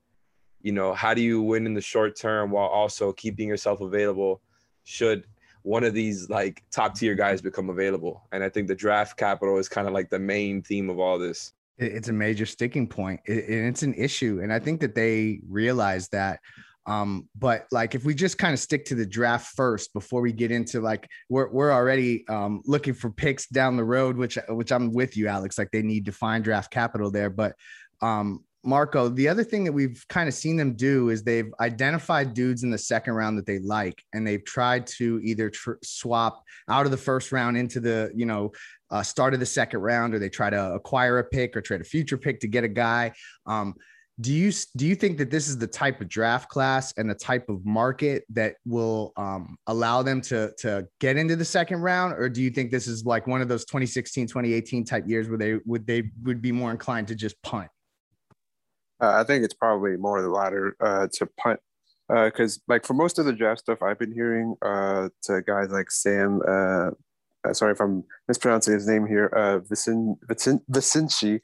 you 0.61 0.71
know 0.71 0.93
how 0.93 1.13
do 1.13 1.21
you 1.21 1.41
win 1.41 1.65
in 1.65 1.73
the 1.73 1.81
short 1.81 2.15
term 2.15 2.51
while 2.51 2.67
also 2.67 3.11
keeping 3.13 3.47
yourself 3.47 3.81
available? 3.81 4.41
Should 4.83 5.27
one 5.63 5.83
of 5.83 5.93
these 5.93 6.29
like 6.29 6.63
top 6.71 6.95
tier 6.95 7.15
guys 7.15 7.41
become 7.41 7.69
available? 7.69 8.23
And 8.31 8.43
I 8.43 8.49
think 8.49 8.67
the 8.67 8.75
draft 8.75 9.17
capital 9.17 9.57
is 9.57 9.69
kind 9.69 9.87
of 9.87 9.93
like 9.93 10.09
the 10.09 10.19
main 10.19 10.61
theme 10.61 10.89
of 10.89 10.99
all 10.99 11.19
this. 11.19 11.53
It's 11.77 12.09
a 12.09 12.13
major 12.13 12.45
sticking 12.45 12.87
point, 12.87 13.21
and 13.27 13.67
it's 13.67 13.83
an 13.83 13.93
issue. 13.95 14.39
And 14.43 14.53
I 14.53 14.59
think 14.59 14.81
that 14.81 14.93
they 14.93 15.39
realize 15.47 16.09
that 16.09 16.39
um, 16.87 17.27
but 17.37 17.67
like 17.71 17.93
if 17.93 18.05
we 18.05 18.15
just 18.15 18.37
kind 18.37 18.53
of 18.53 18.59
stick 18.59 18.85
to 18.85 18.95
the 18.95 19.05
draft 19.05 19.55
first 19.55 19.93
before 19.93 20.21
we 20.21 20.31
get 20.31 20.51
into 20.51 20.81
like 20.81 21.07
we're 21.29 21.49
we're 21.49 21.71
already 21.71 22.27
um, 22.27 22.61
looking 22.65 22.93
for 22.93 23.11
picks 23.11 23.47
down 23.47 23.77
the 23.77 23.83
road, 23.83 24.17
which 24.17 24.37
which 24.49 24.71
I'm 24.71 24.91
with 24.91 25.15
you, 25.15 25.27
Alex. 25.27 25.57
Like 25.57 25.71
they 25.71 25.83
need 25.83 26.05
to 26.05 26.11
find 26.11 26.43
draft 26.43 26.71
capital 26.71 27.11
there. 27.11 27.29
But 27.29 27.55
um, 28.01 28.43
Marco, 28.63 29.09
the 29.09 29.27
other 29.27 29.43
thing 29.43 29.63
that 29.63 29.71
we've 29.71 30.03
kind 30.09 30.27
of 30.27 30.33
seen 30.33 30.57
them 30.57 30.73
do 30.73 31.09
is 31.09 31.23
they've 31.23 31.53
identified 31.59 32.33
dudes 32.33 32.63
in 32.63 32.71
the 32.71 32.77
second 32.77 33.13
round 33.13 33.37
that 33.37 33.45
they 33.45 33.59
like, 33.59 34.03
and 34.13 34.25
they've 34.25 34.43
tried 34.43 34.87
to 34.87 35.19
either 35.23 35.51
tr- 35.51 35.73
swap 35.83 36.43
out 36.67 36.85
of 36.85 36.91
the 36.91 36.97
first 36.97 37.31
round 37.31 37.57
into 37.57 37.79
the 37.79 38.11
you 38.15 38.25
know 38.25 38.51
uh, 38.91 39.01
start 39.01 39.33
of 39.33 39.39
the 39.39 39.45
second 39.45 39.79
round, 39.79 40.13
or 40.13 40.19
they 40.19 40.29
try 40.29 40.49
to 40.49 40.73
acquire 40.73 41.19
a 41.19 41.23
pick 41.23 41.55
or 41.55 41.61
trade 41.61 41.81
a 41.81 41.85
future 41.85 42.17
pick 42.17 42.39
to 42.41 42.47
get 42.47 42.63
a 42.63 42.67
guy. 42.67 43.13
Um, 43.45 43.75
do 44.19 44.33
you 44.33 44.51
do 44.75 44.85
you 44.85 44.95
think 44.95 45.17
that 45.17 45.31
this 45.31 45.47
is 45.47 45.57
the 45.57 45.67
type 45.67 45.99
of 46.01 46.07
draft 46.07 46.49
class 46.49 46.93
and 46.97 47.09
the 47.09 47.15
type 47.15 47.49
of 47.49 47.65
market 47.65 48.23
that 48.29 48.55
will 48.65 49.13
um, 49.17 49.57
allow 49.67 50.03
them 50.03 50.21
to 50.21 50.51
to 50.59 50.87
get 50.99 51.17
into 51.17 51.35
the 51.35 51.45
second 51.45 51.81
round 51.81 52.13
or 52.13 52.29
do 52.29 52.41
you 52.41 52.49
think 52.49 52.71
this 52.71 52.87
is 52.87 53.05
like 53.05 53.25
one 53.25 53.41
of 53.41 53.47
those 53.47 53.65
2016 53.65 54.27
2018 54.27 54.85
type 54.85 55.07
years 55.07 55.27
where 55.27 55.37
they 55.37 55.57
would 55.65 55.87
they 55.87 56.03
would 56.23 56.41
be 56.41 56.51
more 56.51 56.71
inclined 56.71 57.07
to 57.07 57.15
just 57.15 57.41
punt 57.41 57.69
uh, 59.01 59.13
i 59.13 59.23
think 59.23 59.43
it's 59.43 59.53
probably 59.53 59.97
more 59.97 60.21
the 60.21 60.29
latter 60.29 60.75
uh, 60.81 61.07
to 61.11 61.25
punt 61.37 61.59
because 62.07 62.57
uh, 62.57 62.61
like 62.67 62.85
for 62.85 62.93
most 62.93 63.17
of 63.17 63.25
the 63.25 63.33
draft 63.33 63.61
stuff 63.61 63.81
i've 63.81 63.97
been 63.97 64.13
hearing 64.13 64.53
uh, 64.61 65.07
to 65.23 65.41
guys 65.43 65.71
like 65.71 65.89
sam 65.89 66.41
uh, 67.45 67.49
uh, 67.49 67.53
sorry 67.53 67.73
if 67.73 67.81
i'm 67.81 68.03
mispronouncing 68.27 68.73
his 68.73 68.87
name 68.87 69.05
here 69.05 69.31
uh, 69.35 69.59
Vicin, 69.59 70.17
Vicin, 70.29 70.61
Vicinci 70.71 71.39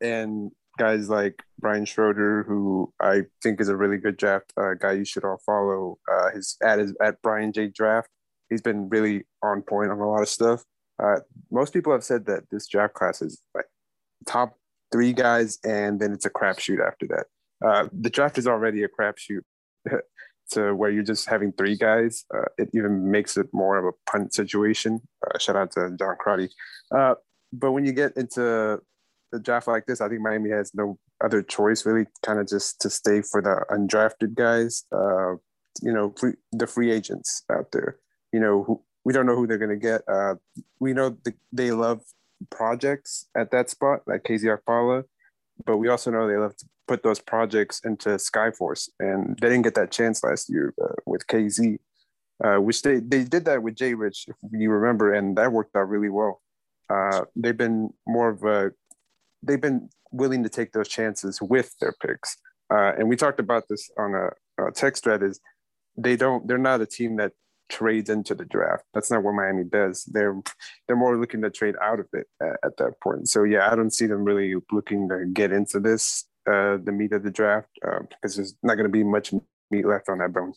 and 0.00 0.50
guys 0.78 1.08
like 1.08 1.42
Brian 1.60 1.84
Schroeder, 1.84 2.44
who 2.44 2.92
I 3.00 3.22
think 3.42 3.60
is 3.60 3.68
a 3.68 3.76
really 3.76 3.98
good 3.98 4.16
draft 4.16 4.52
uh, 4.56 4.74
guy. 4.74 4.92
You 4.92 5.04
should 5.04 5.24
all 5.24 5.40
follow 5.44 5.98
uh, 6.10 6.30
his 6.30 6.56
at 6.62 6.78
his 6.78 6.94
at 7.02 7.20
Brian 7.22 7.52
J 7.52 7.68
Draft. 7.68 8.08
He's 8.48 8.62
been 8.62 8.88
really 8.88 9.24
on 9.42 9.62
point 9.62 9.90
on 9.90 9.98
a 9.98 10.08
lot 10.08 10.22
of 10.22 10.28
stuff. 10.28 10.64
Uh, 11.02 11.20
most 11.50 11.72
people 11.72 11.92
have 11.92 12.04
said 12.04 12.26
that 12.26 12.44
this 12.50 12.68
draft 12.68 12.94
class 12.94 13.22
is 13.22 13.40
like 13.54 13.66
top 14.26 14.56
three 14.90 15.12
guys, 15.12 15.58
and 15.64 16.00
then 16.00 16.12
it's 16.12 16.26
a 16.26 16.30
crapshoot 16.30 16.86
after 16.86 17.06
that. 17.08 17.26
Uh, 17.66 17.88
the 17.92 18.10
draft 18.10 18.38
is 18.38 18.46
already 18.46 18.82
a 18.82 18.88
crapshoot. 18.88 19.42
to 20.52 20.74
where 20.74 20.90
you're 20.90 21.02
just 21.02 21.28
having 21.28 21.52
three 21.52 21.76
guys, 21.76 22.24
uh, 22.34 22.44
it 22.58 22.70
even 22.74 23.10
makes 23.10 23.36
it 23.36 23.46
more 23.52 23.78
of 23.78 23.84
a 23.84 24.10
punt 24.10 24.34
situation. 24.34 25.00
Uh, 25.26 25.38
shout 25.38 25.56
out 25.56 25.72
to 25.72 25.94
John 25.98 26.16
Crotty. 26.18 26.48
but 26.90 27.72
when 27.72 27.84
you 27.84 27.92
get 27.92 28.16
into 28.16 28.80
a 29.32 29.38
draft 29.38 29.68
like 29.68 29.86
this, 29.86 30.00
I 30.00 30.08
think 30.08 30.20
Miami 30.20 30.50
has 30.50 30.72
no 30.74 30.98
other 31.22 31.42
choice 31.42 31.86
really, 31.86 32.06
kind 32.22 32.38
of 32.38 32.48
just 32.48 32.80
to 32.80 32.90
stay 32.90 33.22
for 33.22 33.40
the 33.40 33.64
undrafted 33.70 34.34
guys. 34.34 34.84
Uh, 34.92 35.36
you 35.82 35.92
know, 35.92 36.12
free, 36.18 36.34
the 36.52 36.66
free 36.66 36.90
agents 36.90 37.44
out 37.50 37.72
there. 37.72 37.98
You 38.32 38.40
know, 38.40 38.64
who, 38.64 38.82
we 39.04 39.12
don't 39.12 39.26
know 39.26 39.36
who 39.36 39.46
they're 39.46 39.58
going 39.58 39.70
to 39.70 39.76
get. 39.76 40.02
Uh, 40.08 40.34
we 40.80 40.92
know 40.92 41.16
the, 41.24 41.34
they 41.52 41.70
love 41.70 42.02
projects 42.50 43.26
at 43.36 43.50
that 43.52 43.70
spot, 43.70 44.00
like 44.06 44.24
KZ 44.24 44.58
Okpala, 44.58 45.04
but 45.66 45.76
we 45.76 45.88
also 45.88 46.10
know 46.10 46.26
they 46.26 46.36
love 46.36 46.56
to 46.56 46.66
put 46.88 47.02
those 47.02 47.20
projects 47.20 47.80
into 47.84 48.10
Skyforce, 48.10 48.88
and 48.98 49.38
they 49.40 49.48
didn't 49.48 49.62
get 49.62 49.74
that 49.74 49.90
chance 49.90 50.22
last 50.22 50.48
year 50.48 50.74
uh, 50.82 50.94
with 51.06 51.26
KZ, 51.26 51.78
uh, 52.44 52.56
which 52.56 52.82
they 52.82 53.00
they 53.00 53.24
did 53.24 53.44
that 53.44 53.62
with 53.62 53.76
Jay 53.76 53.94
Rich, 53.94 54.26
if 54.28 54.36
you 54.52 54.70
remember, 54.70 55.12
and 55.12 55.36
that 55.36 55.52
worked 55.52 55.76
out 55.76 55.88
really 55.88 56.10
well. 56.10 56.42
Uh, 56.90 57.22
they've 57.36 57.56
been 57.56 57.90
more 58.06 58.30
of 58.30 58.42
a 58.44 58.72
they've 59.42 59.60
been 59.60 59.88
willing 60.10 60.42
to 60.42 60.48
take 60.48 60.72
those 60.72 60.88
chances 60.88 61.40
with 61.40 61.74
their 61.80 61.94
picks, 62.04 62.36
uh, 62.72 62.92
and 62.98 63.08
we 63.08 63.16
talked 63.16 63.40
about 63.40 63.64
this 63.68 63.90
on 63.98 64.14
a, 64.14 64.66
a 64.66 64.72
text 64.72 65.04
thread. 65.04 65.22
Is 65.22 65.40
they 65.96 66.16
don't 66.16 66.46
they're 66.46 66.58
not 66.58 66.80
a 66.80 66.86
team 66.86 67.16
that 67.16 67.32
trades 67.72 68.10
into 68.10 68.34
the 68.34 68.44
draft. 68.44 68.84
That's 68.92 69.10
not 69.10 69.22
what 69.22 69.34
Miami 69.34 69.64
does. 69.64 70.04
They're 70.04 70.38
they're 70.86 70.96
more 70.96 71.18
looking 71.18 71.42
to 71.42 71.50
trade 71.50 71.74
out 71.82 71.98
of 71.98 72.06
it 72.12 72.26
at, 72.40 72.56
at 72.64 72.76
that 72.76 73.00
point. 73.02 73.28
So 73.28 73.44
yeah, 73.44 73.70
I 73.72 73.74
don't 73.74 73.92
see 73.92 74.06
them 74.06 74.24
really 74.24 74.54
looking 74.70 75.08
to 75.08 75.24
get 75.32 75.50
into 75.50 75.80
this 75.80 76.26
uh, 76.46 76.76
the 76.84 76.92
meat 76.92 77.12
of 77.12 77.22
the 77.22 77.30
draft 77.30 77.70
uh, 77.86 78.00
because 78.00 78.36
there's 78.36 78.54
not 78.62 78.74
going 78.74 78.86
to 78.86 78.92
be 78.92 79.02
much 79.02 79.32
meat 79.70 79.86
left 79.86 80.08
on 80.08 80.18
that 80.18 80.32
bone. 80.32 80.52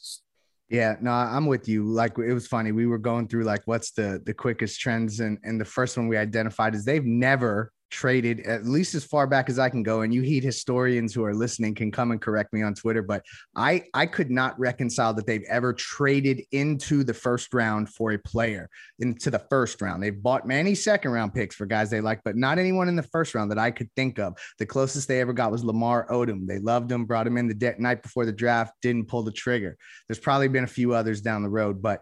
Yeah, 0.69 0.95
no, 0.99 1.11
I'm 1.11 1.45
with 1.45 1.67
you. 1.67 1.85
Like 1.85 2.17
it 2.17 2.33
was 2.33 2.47
funny. 2.47 2.71
We 2.71 2.87
were 2.87 2.97
going 2.97 3.27
through 3.27 3.43
like 3.43 3.61
what's 3.65 3.91
the 3.91 4.21
the 4.25 4.33
quickest 4.33 4.79
trends, 4.79 5.19
and 5.19 5.37
and 5.43 5.61
the 5.61 5.65
first 5.65 5.97
one 5.97 6.07
we 6.07 6.17
identified 6.17 6.75
is 6.75 6.83
they've 6.83 7.05
never 7.05 7.71
traded 7.91 8.41
at 8.41 8.65
least 8.65 8.95
as 8.95 9.03
far 9.03 9.27
back 9.27 9.49
as 9.49 9.59
I 9.59 9.69
can 9.69 9.83
go. 9.83 10.01
And 10.01 10.13
you 10.13 10.21
heat 10.21 10.43
historians 10.43 11.13
who 11.13 11.23
are 11.23 11.33
listening 11.33 11.75
can 11.75 11.91
come 11.91 12.11
and 12.11 12.21
correct 12.21 12.53
me 12.53 12.61
on 12.61 12.73
Twitter, 12.73 13.01
but 13.01 13.23
I 13.55 13.83
I 13.93 14.05
could 14.05 14.31
not 14.31 14.59
reconcile 14.59 15.13
that 15.13 15.25
they've 15.25 15.45
ever 15.47 15.73
traded 15.73 16.41
into 16.51 17.03
the 17.03 17.13
first 17.13 17.53
round 17.53 17.89
for 17.89 18.11
a 18.11 18.19
player 18.19 18.69
into 18.99 19.29
the 19.29 19.39
first 19.49 19.81
round. 19.81 20.01
They've 20.01 20.21
bought 20.21 20.47
many 20.47 20.75
second 20.75 21.11
round 21.11 21.33
picks 21.33 21.55
for 21.55 21.65
guys 21.65 21.89
they 21.89 22.01
like, 22.01 22.21
but 22.23 22.35
not 22.35 22.57
anyone 22.57 22.87
in 22.87 22.95
the 22.95 23.03
first 23.03 23.35
round 23.35 23.51
that 23.51 23.59
I 23.59 23.71
could 23.71 23.89
think 23.95 24.19
of. 24.19 24.37
The 24.59 24.65
closest 24.65 25.07
they 25.07 25.21
ever 25.21 25.33
got 25.33 25.51
was 25.51 25.63
Lamar 25.63 26.07
Odom. 26.09 26.47
They 26.47 26.59
loved 26.59 26.91
him, 26.91 27.05
brought 27.05 27.27
him 27.27 27.37
in 27.37 27.47
the 27.47 27.53
de- 27.53 27.79
night 27.79 28.01
before 28.01 28.25
the 28.25 28.31
draft, 28.31 28.73
didn't 28.81 29.07
pull 29.07 29.23
the 29.23 29.31
trigger. 29.31 29.77
There's 30.07 30.19
probably 30.19 30.47
been 30.47 30.63
a 30.63 30.67
few 30.67 30.93
others 30.93 31.21
down 31.21 31.43
the 31.43 31.49
road, 31.49 31.81
but 31.81 32.01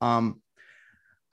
um, 0.00 0.40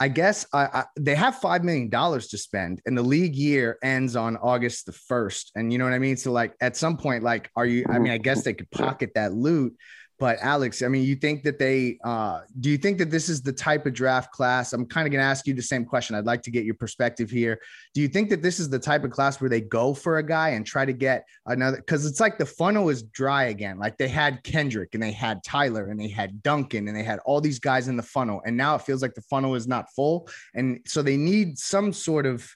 I 0.02 0.08
guess 0.08 0.48
I, 0.52 0.64
I, 0.66 0.84
they 1.00 1.14
have 1.14 1.36
five 1.36 1.64
million 1.64 1.88
dollars 1.88 2.30
to 2.30 2.38
spend, 2.40 2.82
and 2.88 2.98
the 2.98 3.04
league 3.04 3.36
year 3.36 3.78
ends 3.84 4.16
on 4.16 4.36
August 4.38 4.88
the 4.88 4.94
first. 4.94 5.52
And 5.56 5.72
you 5.72 5.78
know 5.78 5.86
what 5.86 5.94
I 5.94 6.00
mean. 6.00 6.18
So, 6.18 6.32
like, 6.32 6.56
at 6.60 6.76
some 6.76 6.98
point, 6.98 7.24
like, 7.24 7.52
are 7.56 7.68
you? 7.68 7.86
I 7.88 8.00
mean, 8.00 8.12
I 8.12 8.18
guess 8.18 8.44
they 8.44 8.56
could 8.56 8.72
pocket 8.72 9.12
that 9.14 9.34
loot, 9.34 9.76
but 10.22 10.38
Alex, 10.40 10.84
I 10.84 10.88
mean, 10.88 11.04
you 11.04 11.16
think 11.16 11.42
that 11.42 11.58
they 11.58 11.98
uh, 12.04 12.42
do 12.60 12.70
you 12.70 12.78
think 12.78 13.00
that 13.00 13.10
this 13.10 13.28
is 13.28 13.42
the 13.42 13.52
type 13.52 13.88
of 13.88 13.94
draft 13.94 14.32
class? 14.32 14.72
I'm 14.72 14.86
kind 14.86 15.08
of 15.08 15.12
going 15.12 15.20
to 15.20 15.26
ask 15.26 15.48
you 15.48 15.56
the 15.56 15.64
same 15.64 15.84
question. 15.84 16.16
I'd 16.16 16.28
like 16.28 16.44
to 16.44 16.52
get 16.52 16.64
your 16.64 16.76
perspective 16.76 17.32
here. 17.32 17.60
Do 17.96 18.02
you 18.02 18.08
think 18.08 18.30
that 18.30 18.44
this 18.44 18.60
is 18.60 18.70
the 18.70 18.78
type 18.78 19.04
of 19.04 19.10
class 19.10 19.42
where 19.42 19.50
they 19.50 19.62
go 19.62 19.96
for 19.96 20.20
a 20.20 20.24
guy 20.24 20.50
and 20.50 20.64
try 20.64 20.86
to 20.86 20.94
get 20.94 21.26
another? 21.48 21.78
Because 21.78 22.06
it's 22.06 22.20
like 22.20 22.38
the 22.38 22.46
funnel 22.46 22.90
is 22.90 23.02
dry 23.02 23.46
again. 23.46 23.80
Like 23.80 23.98
they 23.98 24.08
had 24.08 24.44
Kendrick 24.44 24.94
and 24.94 25.02
they 25.02 25.12
had 25.12 25.44
Tyler 25.44 25.88
and 25.88 26.00
they 26.00 26.08
had 26.08 26.44
Duncan 26.44 26.88
and 26.88 26.96
they 26.96 27.02
had 27.02 27.18
all 27.26 27.42
these 27.42 27.58
guys 27.58 27.88
in 27.88 27.98
the 27.98 28.04
funnel, 28.04 28.44
and 28.46 28.56
now 28.56 28.76
it 28.76 28.84
feels 28.84 29.02
like 29.02 29.16
the 29.16 29.24
funnel 29.24 29.56
is 29.56 29.68
not 29.68 29.88
full, 29.96 30.30
and 30.54 30.82
so 30.86 31.02
they 31.02 31.18
need 31.18 31.58
some 31.58 31.92
sort 31.92 32.28
of 32.28 32.48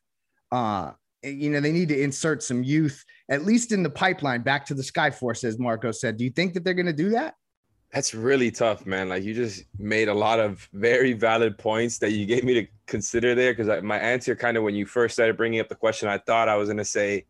uh 0.52 0.92
you 1.24 1.50
know 1.50 1.60
they 1.60 1.72
need 1.72 1.90
to 1.90 2.00
insert 2.00 2.44
some 2.44 2.64
youth 2.64 3.04
at 3.32 3.44
least 3.44 3.72
in 3.72 3.82
the 3.82 3.90
pipeline 3.90 4.44
back 4.44 4.64
to 4.64 4.76
the 4.76 4.84
skyforce 4.84 5.44
as 5.44 5.58
marco 5.58 5.92
said 5.92 6.18
do 6.18 6.24
you 6.24 6.30
think 6.30 6.54
that 6.54 6.64
they're 6.64 6.76
going 6.76 6.86
to 6.86 6.94
do 6.94 7.10
that 7.10 7.34
that's 7.96 8.14
really 8.14 8.52
tough, 8.52 8.86
man. 8.86 9.08
Like 9.08 9.24
you 9.24 9.34
just 9.34 9.64
made 9.80 10.10
a 10.10 10.14
lot 10.14 10.42
of 10.42 10.68
very 10.74 11.14
valid 11.14 11.58
points 11.58 11.98
that 12.00 12.12
you 12.12 12.26
gave 12.26 12.44
me 12.44 12.54
to 12.56 12.68
consider 12.88 13.34
there. 13.34 13.54
Because 13.54 13.82
my 13.84 13.98
answer, 13.98 14.36
kind 14.36 14.58
of 14.58 14.64
when 14.64 14.76
you 14.76 14.86
first 14.86 15.14
started 15.14 15.38
bringing 15.38 15.62
up 15.62 15.70
the 15.70 15.76
question, 15.76 16.10
I 16.10 16.18
thought 16.18 16.50
I 16.50 16.58
was 16.58 16.68
gonna 16.68 16.84
say 16.84 17.24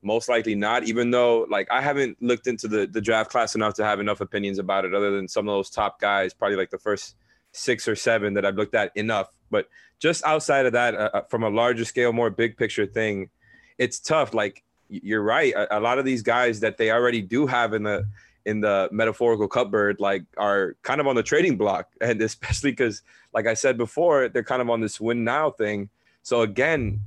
most 0.00 0.28
likely 0.28 0.54
not. 0.54 0.84
Even 0.84 1.10
though 1.10 1.44
like 1.50 1.68
I 1.72 1.82
haven't 1.82 2.22
looked 2.22 2.46
into 2.46 2.68
the 2.68 2.86
the 2.86 3.00
draft 3.00 3.32
class 3.32 3.56
enough 3.56 3.74
to 3.74 3.84
have 3.84 3.98
enough 3.98 4.20
opinions 4.20 4.60
about 4.60 4.84
it, 4.84 4.94
other 4.94 5.10
than 5.10 5.26
some 5.26 5.48
of 5.48 5.54
those 5.54 5.70
top 5.70 6.00
guys, 6.00 6.32
probably 6.32 6.56
like 6.56 6.70
the 6.70 6.78
first 6.78 7.16
six 7.50 7.88
or 7.88 7.96
seven 7.96 8.32
that 8.34 8.46
I've 8.46 8.54
looked 8.54 8.76
at 8.76 8.92
enough. 8.96 9.28
But 9.50 9.66
just 9.98 10.24
outside 10.24 10.66
of 10.66 10.72
that, 10.72 10.94
uh, 10.94 11.10
uh 11.14 11.22
from 11.22 11.42
a 11.42 11.50
larger 11.50 11.84
scale, 11.84 12.12
more 12.12 12.30
big 12.30 12.56
picture 12.56 12.86
thing, 12.86 13.28
it's 13.76 13.98
tough. 13.98 14.34
Like 14.34 14.62
you're 14.88 15.22
right. 15.22 15.52
A, 15.52 15.78
a 15.78 15.80
lot 15.80 15.98
of 15.98 16.04
these 16.04 16.22
guys 16.22 16.60
that 16.60 16.78
they 16.78 16.92
already 16.92 17.22
do 17.22 17.44
have 17.48 17.74
in 17.74 17.82
the 17.82 18.04
in 18.46 18.60
the 18.60 18.88
metaphorical 18.92 19.48
cupboard 19.48 20.00
like 20.00 20.24
are 20.36 20.76
kind 20.82 21.00
of 21.00 21.06
on 21.06 21.16
the 21.16 21.22
trading 21.22 21.56
block. 21.56 21.88
And 22.00 22.20
especially 22.22 22.72
because 22.72 23.02
like 23.32 23.46
i 23.46 23.54
said 23.54 23.78
before 23.78 24.28
they're 24.28 24.42
kind 24.42 24.62
of 24.62 24.70
on 24.70 24.80
this 24.80 25.00
win 25.00 25.24
now 25.24 25.50
thing. 25.50 25.88
So 26.22 26.42
again 26.42 27.00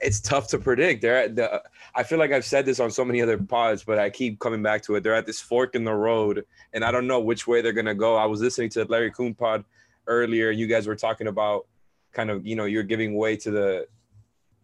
it's 0.00 0.20
tough 0.20 0.46
to 0.48 0.58
predict. 0.58 1.02
They're 1.02 1.24
at 1.24 1.36
the 1.36 1.62
i 1.94 2.02
feel 2.02 2.18
like 2.18 2.32
i've 2.32 2.44
said 2.44 2.64
this 2.64 2.80
on 2.80 2.90
so 2.90 3.04
many 3.04 3.20
other 3.20 3.36
pods 3.36 3.82
but 3.82 3.98
i 3.98 4.08
keep 4.08 4.38
coming 4.38 4.62
back 4.62 4.82
to 4.84 4.94
it. 4.94 5.02
They're 5.02 5.14
at 5.14 5.26
this 5.26 5.40
fork 5.40 5.74
in 5.74 5.84
the 5.84 5.94
road 5.94 6.44
and 6.72 6.84
i 6.84 6.90
don't 6.90 7.06
know 7.06 7.20
which 7.20 7.46
way 7.46 7.60
they're 7.60 7.72
going 7.72 7.86
to 7.86 7.94
go. 7.94 8.16
I 8.16 8.26
was 8.26 8.40
listening 8.40 8.70
to 8.70 8.84
larry 8.84 9.10
Coon 9.10 9.34
pod 9.34 9.64
earlier 10.06 10.50
you 10.50 10.66
guys 10.66 10.86
were 10.86 10.96
talking 10.96 11.28
about 11.28 11.66
kind 12.12 12.30
of 12.30 12.46
you 12.46 12.56
know 12.56 12.64
you're 12.64 12.82
giving 12.82 13.14
way 13.14 13.36
to 13.36 13.50
the 13.50 13.86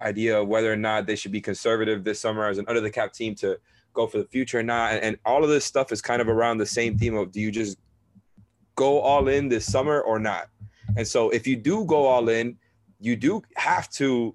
idea 0.00 0.40
of 0.40 0.48
whether 0.48 0.72
or 0.72 0.76
not 0.76 1.06
they 1.06 1.16
should 1.16 1.32
be 1.32 1.40
conservative 1.40 2.04
this 2.04 2.20
summer 2.20 2.46
as 2.46 2.58
an 2.58 2.64
under 2.68 2.80
the 2.80 2.90
cap 2.90 3.12
team 3.12 3.34
to 3.34 3.58
go 3.98 4.06
for 4.06 4.18
the 4.18 4.24
future 4.26 4.60
or 4.60 4.62
not. 4.62 4.92
And, 4.92 5.02
and 5.02 5.18
all 5.24 5.42
of 5.42 5.50
this 5.50 5.64
stuff 5.64 5.90
is 5.90 6.00
kind 6.00 6.22
of 6.22 6.28
around 6.28 6.58
the 6.58 6.66
same 6.66 6.96
theme 6.96 7.16
of 7.16 7.32
do 7.32 7.40
you 7.40 7.50
just 7.50 7.76
go 8.76 9.00
all 9.00 9.28
in 9.28 9.48
this 9.48 9.66
summer 9.66 10.00
or 10.00 10.18
not? 10.20 10.48
And 10.96 11.06
so 11.06 11.30
if 11.30 11.46
you 11.46 11.56
do 11.56 11.84
go 11.84 12.06
all 12.06 12.28
in, 12.28 12.56
you 13.00 13.16
do 13.16 13.42
have 13.56 13.90
to 13.90 14.32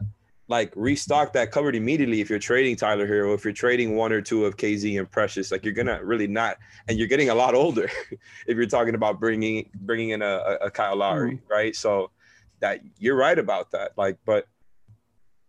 like 0.50 0.74
restock 0.76 1.32
that 1.34 1.52
cupboard 1.52 1.76
immediately 1.76 2.20
if 2.20 2.30
you're 2.30 2.40
trading 2.40 2.76
Tyler 2.76 3.08
Herro, 3.08 3.34
if 3.34 3.46
you're 3.46 3.54
trading 3.54 3.96
one 3.96 4.12
or 4.12 4.22
two 4.22 4.46
of 4.46 4.58
KZ 4.58 5.00
and 5.00 5.10
Precious, 5.10 5.52
like 5.52 5.64
you're 5.64 5.74
gonna 5.74 6.04
really 6.04 6.28
not, 6.28 6.58
and 6.88 7.00
you're 7.00 7.08
getting 7.08 7.30
a 7.30 7.36
lot 7.36 7.56
older 7.56 7.90
if 8.48 8.58
you're 8.58 8.66
talking 8.66 8.96
about 8.96 9.20
bringing 9.20 9.70
bringing 9.74 10.10
in 10.10 10.22
a, 10.22 10.58
a 10.62 10.70
Kyle 10.70 10.98
Lowry, 10.98 11.36
mm-hmm. 11.36 11.54
right? 11.54 11.76
So 11.76 12.12
that 12.60 12.82
you're 13.00 13.16
right 13.16 13.40
about 13.40 13.72
that, 13.72 13.92
like, 13.98 14.18
but 14.26 14.48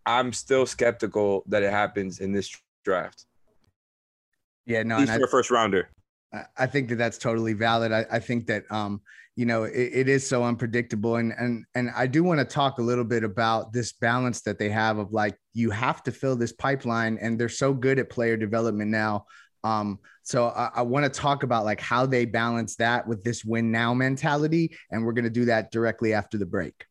I'm 0.05 0.31
still 0.31 0.65
skeptical 0.65 1.43
that 1.47 1.63
it 1.63 1.71
happens 1.71 2.19
in 2.19 2.31
this 2.31 2.49
draft. 2.83 3.25
Yeah, 4.65 4.83
no, 4.83 5.05
for 5.05 5.23
a 5.23 5.27
first 5.27 5.51
rounder. 5.51 5.89
I 6.57 6.65
think 6.65 6.89
that 6.89 6.95
that's 6.95 7.17
totally 7.17 7.53
valid. 7.53 7.91
I, 7.91 8.05
I 8.11 8.19
think 8.19 8.47
that 8.47 8.63
um, 8.69 9.01
you 9.35 9.45
know 9.45 9.63
it, 9.63 9.91
it 9.93 10.09
is 10.09 10.27
so 10.27 10.43
unpredictable, 10.43 11.17
and 11.17 11.33
and 11.37 11.65
and 11.75 11.91
I 11.95 12.07
do 12.07 12.23
want 12.23 12.39
to 12.39 12.45
talk 12.45 12.79
a 12.79 12.81
little 12.81 13.03
bit 13.03 13.23
about 13.23 13.73
this 13.73 13.93
balance 13.93 14.41
that 14.41 14.59
they 14.59 14.69
have 14.69 14.97
of 14.97 15.13
like 15.13 15.37
you 15.53 15.69
have 15.71 16.03
to 16.03 16.11
fill 16.11 16.35
this 16.35 16.51
pipeline, 16.51 17.17
and 17.21 17.39
they're 17.39 17.49
so 17.49 17.73
good 17.73 17.99
at 17.99 18.09
player 18.09 18.37
development 18.37 18.91
now. 18.91 19.25
Um, 19.63 19.99
so 20.23 20.47
I, 20.47 20.71
I 20.75 20.81
want 20.83 21.11
to 21.11 21.19
talk 21.19 21.43
about 21.43 21.65
like 21.65 21.79
how 21.79 22.05
they 22.05 22.25
balance 22.25 22.75
that 22.77 23.07
with 23.07 23.23
this 23.23 23.45
win 23.45 23.71
now 23.71 23.93
mentality, 23.93 24.75
and 24.91 25.05
we're 25.05 25.13
going 25.13 25.23
to 25.25 25.29
do 25.29 25.45
that 25.45 25.71
directly 25.71 26.13
after 26.13 26.37
the 26.37 26.45
break. 26.45 26.85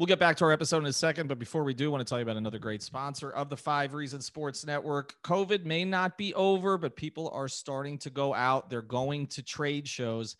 We'll 0.00 0.06
get 0.06 0.18
back 0.18 0.38
to 0.38 0.46
our 0.46 0.52
episode 0.52 0.78
in 0.78 0.86
a 0.86 0.94
second, 0.94 1.26
but 1.26 1.38
before 1.38 1.62
we 1.62 1.74
do, 1.74 1.88
I 1.88 1.92
want 1.92 2.06
to 2.06 2.08
tell 2.08 2.18
you 2.18 2.22
about 2.22 2.38
another 2.38 2.58
great 2.58 2.82
sponsor 2.82 3.32
of 3.32 3.50
the 3.50 3.56
Five 3.58 3.92
Reasons 3.92 4.24
Sports 4.24 4.64
Network. 4.64 5.14
COVID 5.22 5.66
may 5.66 5.84
not 5.84 6.16
be 6.16 6.32
over, 6.32 6.78
but 6.78 6.96
people 6.96 7.28
are 7.34 7.48
starting 7.48 7.98
to 7.98 8.08
go 8.08 8.32
out. 8.32 8.70
They're 8.70 8.80
going 8.80 9.26
to 9.26 9.42
trade 9.42 9.86
shows. 9.86 10.36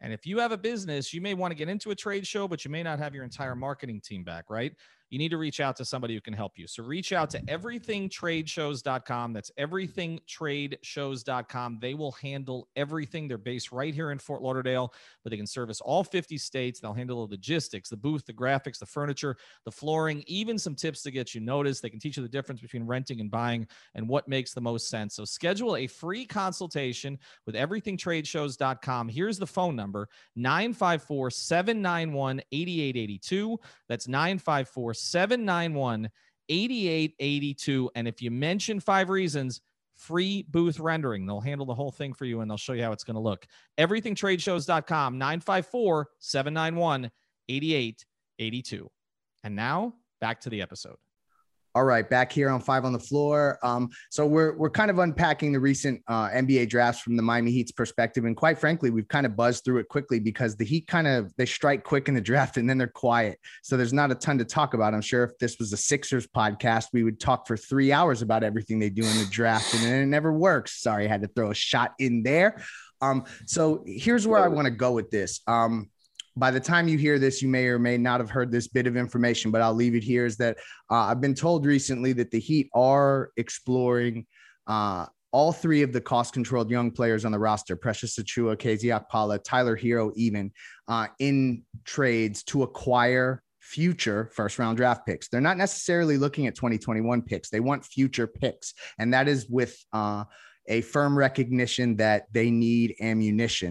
And 0.00 0.12
if 0.12 0.26
you 0.26 0.40
have 0.40 0.50
a 0.50 0.58
business, 0.58 1.14
you 1.14 1.20
may 1.20 1.34
want 1.34 1.52
to 1.52 1.54
get 1.54 1.68
into 1.68 1.92
a 1.92 1.94
trade 1.94 2.26
show, 2.26 2.48
but 2.48 2.64
you 2.64 2.70
may 2.72 2.82
not 2.82 2.98
have 2.98 3.14
your 3.14 3.22
entire 3.22 3.54
marketing 3.54 4.00
team 4.00 4.24
back, 4.24 4.46
right? 4.50 4.72
You 5.10 5.18
need 5.18 5.30
to 5.30 5.36
reach 5.36 5.60
out 5.60 5.76
to 5.76 5.84
somebody 5.84 6.14
who 6.14 6.20
can 6.20 6.32
help 6.32 6.58
you. 6.58 6.66
So 6.66 6.82
reach 6.82 7.12
out 7.12 7.30
to 7.30 7.40
everythingtradeshows.com. 7.42 9.32
That's 9.32 9.52
everythingtradeshows.com. 9.58 11.78
They 11.80 11.94
will 11.94 12.12
handle 12.12 12.68
everything. 12.76 13.28
They're 13.28 13.38
based 13.38 13.72
right 13.72 13.94
here 13.94 14.10
in 14.10 14.18
Fort 14.18 14.42
Lauderdale, 14.42 14.92
but 15.22 15.30
they 15.30 15.36
can 15.36 15.46
service 15.46 15.80
all 15.80 16.02
50 16.02 16.36
states. 16.38 16.80
They'll 16.80 16.92
handle 16.92 17.26
the 17.26 17.34
logistics, 17.34 17.88
the 17.88 17.96
booth, 17.96 18.26
the 18.26 18.32
graphics, 18.32 18.78
the 18.78 18.86
furniture, 18.86 19.36
the 19.64 19.70
flooring, 19.70 20.24
even 20.26 20.58
some 20.58 20.74
tips 20.74 21.02
to 21.02 21.10
get 21.10 21.34
you 21.34 21.40
noticed. 21.40 21.82
They 21.82 21.90
can 21.90 22.00
teach 22.00 22.16
you 22.16 22.22
the 22.22 22.28
difference 22.28 22.60
between 22.60 22.84
renting 22.84 23.20
and 23.20 23.30
buying 23.30 23.66
and 23.94 24.08
what 24.08 24.28
makes 24.28 24.54
the 24.54 24.60
most 24.60 24.88
sense. 24.88 25.14
So 25.14 25.24
schedule 25.24 25.76
a 25.76 25.86
free 25.86 26.26
consultation 26.26 27.18
with 27.44 27.54
everythingtradeshows.com. 27.54 29.08
Here's 29.08 29.38
the 29.38 29.46
phone 29.46 29.76
number 29.76 30.08
954 30.34 31.30
791 31.30 32.40
8882. 32.50 33.60
That's 33.88 34.08
954 34.08 34.94
791 34.96 36.10
8882. 36.48 37.90
And 37.94 38.06
if 38.06 38.22
you 38.22 38.30
mention 38.30 38.80
five 38.80 39.08
reasons, 39.08 39.60
free 39.94 40.44
booth 40.50 40.78
rendering. 40.78 41.26
They'll 41.26 41.40
handle 41.40 41.66
the 41.66 41.74
whole 41.74 41.90
thing 41.90 42.12
for 42.12 42.24
you 42.24 42.40
and 42.40 42.50
they'll 42.50 42.56
show 42.56 42.74
you 42.74 42.82
how 42.82 42.92
it's 42.92 43.04
going 43.04 43.14
to 43.14 43.20
look. 43.20 43.46
Everythingtradeshows.com 43.78 45.18
954 45.18 46.08
791 46.18 47.10
8882. 47.48 48.90
And 49.44 49.56
now 49.56 49.94
back 50.20 50.40
to 50.42 50.50
the 50.50 50.62
episode. 50.62 50.96
All 51.76 51.84
right, 51.84 52.08
back 52.08 52.32
here 52.32 52.48
on 52.48 52.58
Five 52.58 52.86
on 52.86 52.94
the 52.94 52.98
Floor. 52.98 53.58
Um, 53.62 53.90
so 54.08 54.26
we're 54.26 54.56
we're 54.56 54.70
kind 54.70 54.90
of 54.90 54.98
unpacking 54.98 55.52
the 55.52 55.60
recent 55.60 56.00
uh, 56.08 56.30
NBA 56.30 56.70
drafts 56.70 57.02
from 57.02 57.16
the 57.16 57.22
Miami 57.22 57.50
Heat's 57.50 57.70
perspective, 57.70 58.24
and 58.24 58.34
quite 58.34 58.58
frankly, 58.58 58.88
we've 58.88 59.08
kind 59.08 59.26
of 59.26 59.36
buzzed 59.36 59.62
through 59.62 59.80
it 59.80 59.88
quickly 59.90 60.18
because 60.18 60.56
the 60.56 60.64
Heat 60.64 60.86
kind 60.86 61.06
of 61.06 61.36
they 61.36 61.44
strike 61.44 61.84
quick 61.84 62.08
in 62.08 62.14
the 62.14 62.20
draft 62.22 62.56
and 62.56 62.66
then 62.66 62.78
they're 62.78 62.86
quiet. 62.86 63.38
So 63.62 63.76
there's 63.76 63.92
not 63.92 64.10
a 64.10 64.14
ton 64.14 64.38
to 64.38 64.44
talk 64.46 64.72
about. 64.72 64.94
I'm 64.94 65.02
sure 65.02 65.24
if 65.24 65.36
this 65.38 65.58
was 65.58 65.70
a 65.74 65.76
Sixers 65.76 66.26
podcast, 66.26 66.86
we 66.94 67.02
would 67.02 67.20
talk 67.20 67.46
for 67.46 67.58
three 67.58 67.92
hours 67.92 68.22
about 68.22 68.42
everything 68.42 68.78
they 68.78 68.88
do 68.88 69.02
in 69.02 69.18
the 69.18 69.28
draft, 69.30 69.74
and 69.74 69.84
it 69.84 70.06
never 70.06 70.32
works. 70.32 70.80
Sorry, 70.80 71.04
I 71.04 71.08
had 71.08 71.20
to 71.24 71.28
throw 71.28 71.50
a 71.50 71.54
shot 71.54 71.92
in 71.98 72.22
there. 72.22 72.64
Um, 73.02 73.24
so 73.44 73.84
here's 73.86 74.26
where 74.26 74.42
I 74.42 74.48
want 74.48 74.64
to 74.64 74.70
go 74.70 74.92
with 74.92 75.10
this. 75.10 75.42
Um, 75.46 75.90
by 76.36 76.50
the 76.50 76.60
time 76.60 76.86
you 76.86 76.98
hear 76.98 77.18
this, 77.18 77.40
you 77.40 77.48
may 77.48 77.66
or 77.66 77.78
may 77.78 77.96
not 77.96 78.20
have 78.20 78.30
heard 78.30 78.52
this 78.52 78.68
bit 78.68 78.86
of 78.86 78.96
information, 78.96 79.50
but 79.50 79.62
I'll 79.62 79.74
leave 79.74 79.94
it 79.94 80.04
here 80.04 80.26
is 80.26 80.36
that 80.36 80.58
uh, 80.90 80.94
I've 80.94 81.20
been 81.20 81.34
told 81.34 81.64
recently 81.64 82.12
that 82.14 82.30
the 82.30 82.38
Heat 82.38 82.68
are 82.74 83.30
exploring 83.36 84.26
uh, 84.66 85.06
all 85.32 85.52
three 85.52 85.82
of 85.82 85.92
the 85.92 86.00
cost 86.00 86.34
controlled 86.34 86.70
young 86.70 86.90
players 86.90 87.24
on 87.24 87.32
the 87.32 87.38
roster 87.38 87.76
Precious 87.76 88.18
Achiuwa, 88.18 88.56
KZ 88.56 89.00
Okpala, 89.00 89.42
Tyler 89.42 89.76
Herro, 89.76 90.12
even 90.14 90.52
uh, 90.88 91.08
in 91.18 91.62
trades 91.84 92.42
to 92.44 92.62
acquire 92.62 93.42
future 93.60 94.30
first 94.32 94.58
round 94.58 94.76
draft 94.76 95.06
picks. 95.06 95.28
They're 95.28 95.40
not 95.40 95.56
necessarily 95.56 96.18
looking 96.18 96.46
at 96.46 96.54
2021 96.54 97.22
picks, 97.22 97.50
they 97.50 97.60
want 97.60 97.84
future 97.84 98.26
picks. 98.26 98.74
And 98.98 99.12
that 99.12 99.26
is 99.26 99.48
with 99.48 99.76
uh, 99.92 100.24
a 100.68 100.82
firm 100.82 101.16
recognition 101.16 101.96
that 101.96 102.26
they 102.32 102.50
need 102.50 102.94
ammunition. 103.00 103.70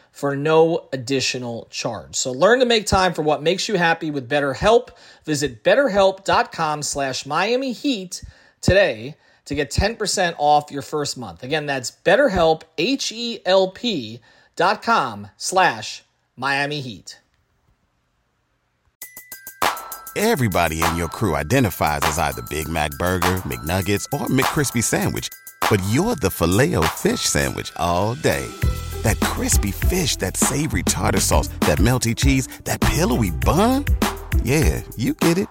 for 0.11 0.35
no 0.35 0.87
additional 0.91 1.67
charge. 1.69 2.15
So 2.15 2.31
learn 2.31 2.59
to 2.59 2.65
make 2.65 2.85
time 2.85 3.13
for 3.13 3.21
what 3.21 3.41
makes 3.41 3.67
you 3.67 3.75
happy 3.75 4.11
with 4.11 4.29
BetterHelp. 4.29 4.89
Visit 5.23 5.63
betterhelp.com 5.63 6.83
slash 6.83 7.25
Miami 7.25 7.71
Heat 7.71 8.23
today 8.59 9.15
to 9.45 9.55
get 9.55 9.71
10% 9.71 10.35
off 10.37 10.71
your 10.71 10.81
first 10.81 11.17
month. 11.17 11.43
Again, 11.43 11.65
that's 11.65 11.91
betterhelp, 11.91 12.63
H-E-L-P 12.77 14.19
dot 14.55 14.81
com 14.83 15.27
slash 15.37 16.03
Miami 16.35 16.81
Heat. 16.81 17.19
Everybody 20.17 20.83
in 20.83 20.97
your 20.97 21.07
crew 21.07 21.37
identifies 21.37 22.01
as 22.03 22.19
either 22.19 22.41
Big 22.49 22.67
Mac 22.67 22.91
Burger, 22.91 23.37
McNuggets, 23.47 24.05
or 24.11 24.27
McCrispy 24.27 24.83
Sandwich. 24.83 25.29
But 25.69 25.81
you're 25.89 26.15
the 26.17 26.29
filet 26.29 26.75
fish 26.97 27.21
Sandwich 27.21 27.71
all 27.77 28.15
day 28.15 28.45
that 29.03 29.19
crispy 29.19 29.71
fish, 29.71 30.15
that 30.17 30.37
savory 30.37 30.83
tartar 30.83 31.19
sauce, 31.19 31.49
that 31.61 31.79
melty 31.79 32.15
cheese, 32.15 32.47
that 32.65 32.81
pillowy 32.81 33.31
bun. 33.31 33.85
Yeah, 34.43 34.81
you 34.97 35.13
get 35.13 35.37
it 35.37 35.47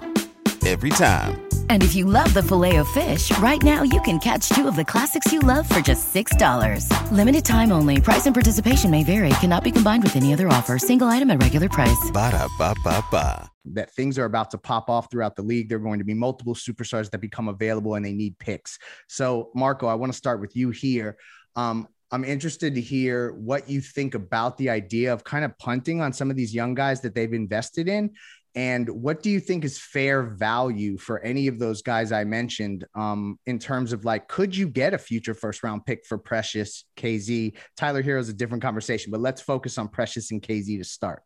every 0.67 0.91
time. 0.91 1.41
And 1.71 1.85
if 1.85 1.95
you 1.95 2.05
love 2.05 2.35
the 2.35 2.43
filet 2.43 2.77
of 2.77 2.89
fish, 2.89 3.37
right 3.39 3.63
now 3.63 3.83
you 3.83 4.01
can 4.03 4.19
catch 4.19 4.49
two 4.51 4.67
of 4.67 4.77
the 4.77 4.85
classics 4.85 5.33
you 5.33 5.39
love 5.39 5.69
for 5.69 5.81
just 5.81 6.13
$6. 6.13 7.13
Limited 7.13 7.45
time 7.45 7.71
only. 7.73 8.01
Price 8.01 8.27
and 8.27 8.35
participation 8.35 8.91
may 8.91 9.05
vary. 9.05 9.31
Cannot 9.41 9.65
be 9.65 9.71
combined 9.71 10.03
with 10.03 10.17
any 10.17 10.33
other 10.33 10.49
offer. 10.49 10.79
Single 10.79 11.07
item 11.07 11.31
at 11.31 11.41
regular 11.41 11.69
price. 11.69 12.11
Ba 12.13 12.33
da 12.33 12.49
ba 12.59 12.75
ba 12.83 13.05
ba. 13.11 13.51
That 13.67 13.93
things 13.93 14.19
are 14.19 14.25
about 14.25 14.51
to 14.51 14.59
pop 14.59 14.91
off 14.91 15.11
throughout 15.11 15.37
the 15.37 15.43
league. 15.43 15.69
There 15.69 15.79
are 15.79 15.83
going 15.83 16.01
to 16.01 16.05
be 16.05 16.15
multiple 16.15 16.55
superstars 16.55 17.11
that 17.11 17.21
become 17.21 17.49
available 17.49 17.95
and 17.95 18.05
they 18.05 18.13
need 18.13 18.39
picks. 18.39 18.79
So, 19.09 19.51
Marco, 19.55 19.87
I 19.87 19.95
want 19.95 20.13
to 20.13 20.17
start 20.17 20.41
with 20.41 20.57
you 20.57 20.71
here. 20.71 21.19
Um, 21.55 21.87
I'm 22.13 22.25
interested 22.25 22.75
to 22.75 22.81
hear 22.81 23.33
what 23.33 23.69
you 23.69 23.81
think 23.81 24.15
about 24.15 24.59
the 24.59 24.71
idea 24.71 25.13
of 25.13 25.23
kind 25.23 25.45
of 25.45 25.57
punting 25.59 26.01
on 26.01 26.13
some 26.13 26.31
of 26.31 26.37
these 26.37 26.55
young 26.55 26.75
guys 26.75 27.01
that 27.03 27.15
they've 27.15 27.33
invested 27.33 27.89
in. 27.89 28.11
And 28.57 28.89
what 28.89 29.23
do 29.23 29.31
you 29.31 29.39
think 29.39 29.65
is 29.65 29.79
fair 29.79 30.23
value 30.25 30.99
for 30.99 31.21
any 31.21 31.47
of 31.47 31.61
those 31.61 31.83
guys 31.83 32.11
I 32.11 32.25
mentioned 32.25 32.85
um, 32.97 33.39
in 33.47 33.61
terms 33.61 33.93
of 33.93 34.05
like, 34.05 34.27
could 34.27 34.57
you 34.57 34.69
get 34.69 34.93
a 34.93 34.99
future 34.99 35.35
first 35.35 35.63
round 35.63 35.87
pick 35.87 36.05
for 36.05 36.19
Precious, 36.19 36.85
KZ? 36.97 37.57
Tyler 37.77 38.03
Herro 38.03 38.19
is 38.19 38.29
a 38.29 38.33
different 38.33 38.63
conversation, 38.63 39.13
but 39.13 39.21
let's 39.21 39.41
focus 39.41 39.79
on 39.79 39.87
Precious 39.87 40.33
and 40.33 40.43
KZ 40.43 40.79
to 40.79 40.85
start. 40.85 41.23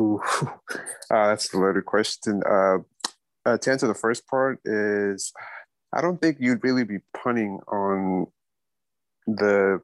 Ooh, 0.00 0.20
uh, 0.42 0.48
that's 1.28 1.52
a 1.52 1.58
loaded 1.58 1.84
question. 1.84 2.42
Uh, 2.48 2.78
uh, 3.44 3.58
to 3.58 3.70
answer 3.70 3.88
the 3.88 3.94
first 3.94 4.26
part 4.28 4.60
is, 4.64 5.32
I 5.92 6.00
don't 6.00 6.20
think 6.20 6.38
you'd 6.40 6.64
really 6.64 6.84
be 6.84 6.98
punting 7.16 7.58
on 7.68 8.26
the 9.26 9.80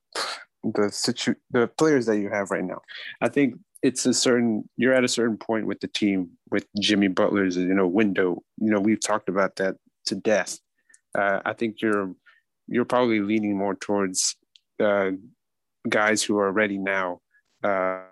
the 0.62 0.90
situ 0.90 1.34
the 1.50 1.66
players 1.66 2.06
that 2.06 2.18
you 2.18 2.28
have 2.28 2.50
right 2.50 2.64
now. 2.64 2.80
I 3.20 3.28
think 3.28 3.54
it's 3.82 4.04
a 4.06 4.12
certain 4.12 4.68
you're 4.76 4.94
at 4.94 5.04
a 5.04 5.08
certain 5.08 5.38
point 5.38 5.66
with 5.66 5.80
the 5.80 5.88
team 5.88 6.30
with 6.50 6.66
Jimmy 6.78 7.08
Butler's 7.08 7.56
you 7.56 7.74
know 7.74 7.86
window. 7.86 8.42
You 8.58 8.70
know 8.70 8.80
we've 8.80 9.00
talked 9.00 9.28
about 9.28 9.56
that 9.56 9.76
to 10.06 10.14
death. 10.14 10.58
Uh, 11.16 11.40
I 11.44 11.52
think 11.54 11.80
you're 11.80 12.12
you're 12.68 12.84
probably 12.84 13.20
leaning 13.20 13.56
more 13.56 13.74
towards 13.74 14.36
uh, 14.78 15.10
guys 15.88 16.22
who 16.22 16.38
are 16.38 16.52
ready 16.52 16.78
now, 16.78 17.20
uh, 17.64 18.02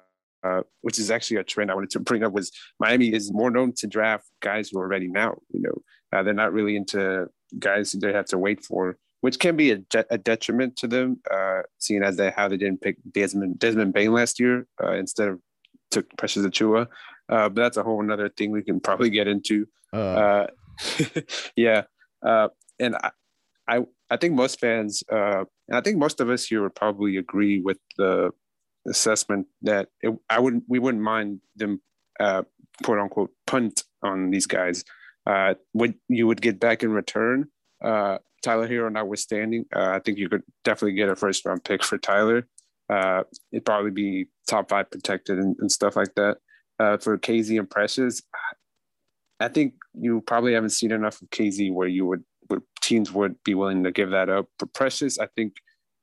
uh, 0.43 0.63
which 0.81 0.99
is 0.99 1.11
actually 1.11 1.37
a 1.37 1.45
trend 1.45 1.71
I 1.71 1.75
wanted 1.75 1.91
to 1.91 2.01
bring 2.01 2.25
up. 2.25 2.33
Was 2.33 2.51
Miami 2.81 3.13
is 3.13 3.33
more 3.33 3.51
known 3.51 3.73
to 3.77 3.87
draft 3.87 4.27
guys 4.41 4.71
who 4.71 4.81
are 4.81 4.89
ready 4.89 5.09
now. 5.09 5.39
You 5.53 5.61
know 5.61 5.83
uh, 6.13 6.23
they're 6.23 6.35
not 6.35 6.53
really 6.53 6.77
into 6.77 7.29
guys 7.59 7.93
they 7.93 8.13
have 8.13 8.27
to 8.27 8.39
wait 8.39 8.65
for 8.65 8.97
which 9.21 9.39
can 9.39 9.57
be 9.57 9.73
a, 9.73 9.81
a 10.11 10.19
detriment 10.19 10.77
to 10.77 10.87
them, 10.87 11.21
uh, 11.31 11.63
seeing 11.79 12.03
as 12.03 12.17
they 12.17 12.31
how 12.31 12.49
they 12.49 12.57
didn't 12.57 12.81
pick 12.81 12.97
Desmond 13.13 13.59
Desmond 13.59 13.93
Bane 13.93 14.13
last 14.13 14.39
year 14.39 14.67
uh, 14.83 14.93
instead 14.93 15.29
of 15.29 15.41
took 15.91 16.07
Precious 16.17 16.45
Achiuwa. 16.45 16.87
Uh, 17.29 17.49
but 17.49 17.57
that's 17.57 17.77
a 17.77 17.83
whole 17.83 18.03
another 18.03 18.29
thing 18.29 18.51
we 18.51 18.63
can 18.63 18.81
probably 18.81 19.11
get 19.11 19.27
into. 19.27 19.67
Uh. 19.93 19.97
Uh, 19.97 20.47
yeah, 21.57 21.83
uh, 22.25 22.49
and 22.79 22.95
I, 22.97 23.11
I, 23.69 23.81
I 24.11 24.17
think 24.17 24.35
most 24.35 24.61
fans, 24.61 25.03
and 25.09 25.47
I 25.73 25.81
think 25.81 25.99
most 25.99 26.21
of 26.21 26.31
us 26.31 26.45
here 26.45 26.63
would 26.63 26.75
probably 26.75 27.17
agree 27.17 27.61
with 27.61 27.79
the 27.97 28.31
assessment 28.89 29.47
that 29.63 29.89
it, 30.01 30.17
I 30.31 30.39
wouldn't 30.39 30.65
we 30.69 30.79
wouldn't 30.79 31.03
mind 31.03 31.41
them 31.57 31.83
quote 32.19 32.99
unquote 32.99 33.31
punt 33.47 33.83
on 34.03 34.31
these 34.31 34.47
guys. 34.47 34.85
what 35.73 35.95
you 36.09 36.27
would 36.29 36.41
get 36.41 36.61
back 36.61 36.85
in 36.85 36.93
return 36.93 37.49
uh, 37.83 38.19
Tyler 38.43 38.69
Herro 38.69 38.91
notwithstanding, 38.91 39.65
uh, 39.75 39.91
I 39.91 40.01
think 40.01 40.19
you 40.19 40.29
could 40.29 40.43
definitely 40.65 40.95
get 40.95 41.09
a 41.09 41.17
first 41.17 41.45
round 41.45 41.65
pick 41.65 41.83
for 41.85 41.99
Tyler. 41.99 42.47
Uh, 42.89 43.25
it'd 43.53 43.65
probably 43.65 43.91
be 43.91 44.29
top 44.47 44.71
five 44.71 44.91
protected 44.91 45.39
and, 45.39 45.57
and 45.61 45.71
stuff 45.71 45.97
like 45.97 46.15
that. 46.15 46.39
Uh, 46.79 46.97
for 46.97 47.19
KZ 47.19 47.59
and 47.59 47.69
Precious, 47.69 48.23
I 49.41 49.49
think 49.49 49.75
you 49.95 50.21
probably 50.21 50.55
haven't 50.55 50.71
seen 50.71 50.93
enough 50.93 51.21
of 51.21 51.29
KZ 51.31 51.73
where 51.73 51.89
you 51.89 52.07
would, 52.07 52.25
where 52.47 52.61
teams 52.81 53.13
would 53.13 53.43
be 53.45 53.55
willing 53.55 53.85
to 53.85 53.91
give 53.91 54.11
that 54.11 54.29
up. 54.29 54.47
For 54.59 54.67
Precious, 54.67 55.19
I 55.19 55.27
think 55.37 55.55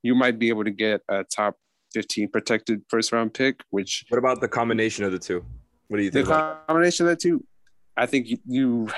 you 0.03 0.15
might 0.15 0.37
be 0.37 0.49
able 0.49 0.65
to 0.65 0.71
get 0.71 1.01
a 1.09 1.23
top 1.23 1.55
15 1.93 2.29
protected 2.29 2.81
first 2.89 3.11
round 3.11 3.33
pick, 3.33 3.61
which. 3.69 4.05
What 4.09 4.17
about 4.17 4.41
the 4.41 4.47
combination 4.47 5.05
of 5.05 5.11
the 5.11 5.19
two? 5.19 5.45
What 5.87 5.97
do 5.97 6.03
you 6.03 6.11
think? 6.11 6.27
The 6.27 6.57
combination 6.67 7.05
of 7.05 7.11
the 7.11 7.15
two, 7.15 7.45
I 7.95 8.05
think 8.05 8.27
you, 8.27 8.37
you 8.45 8.89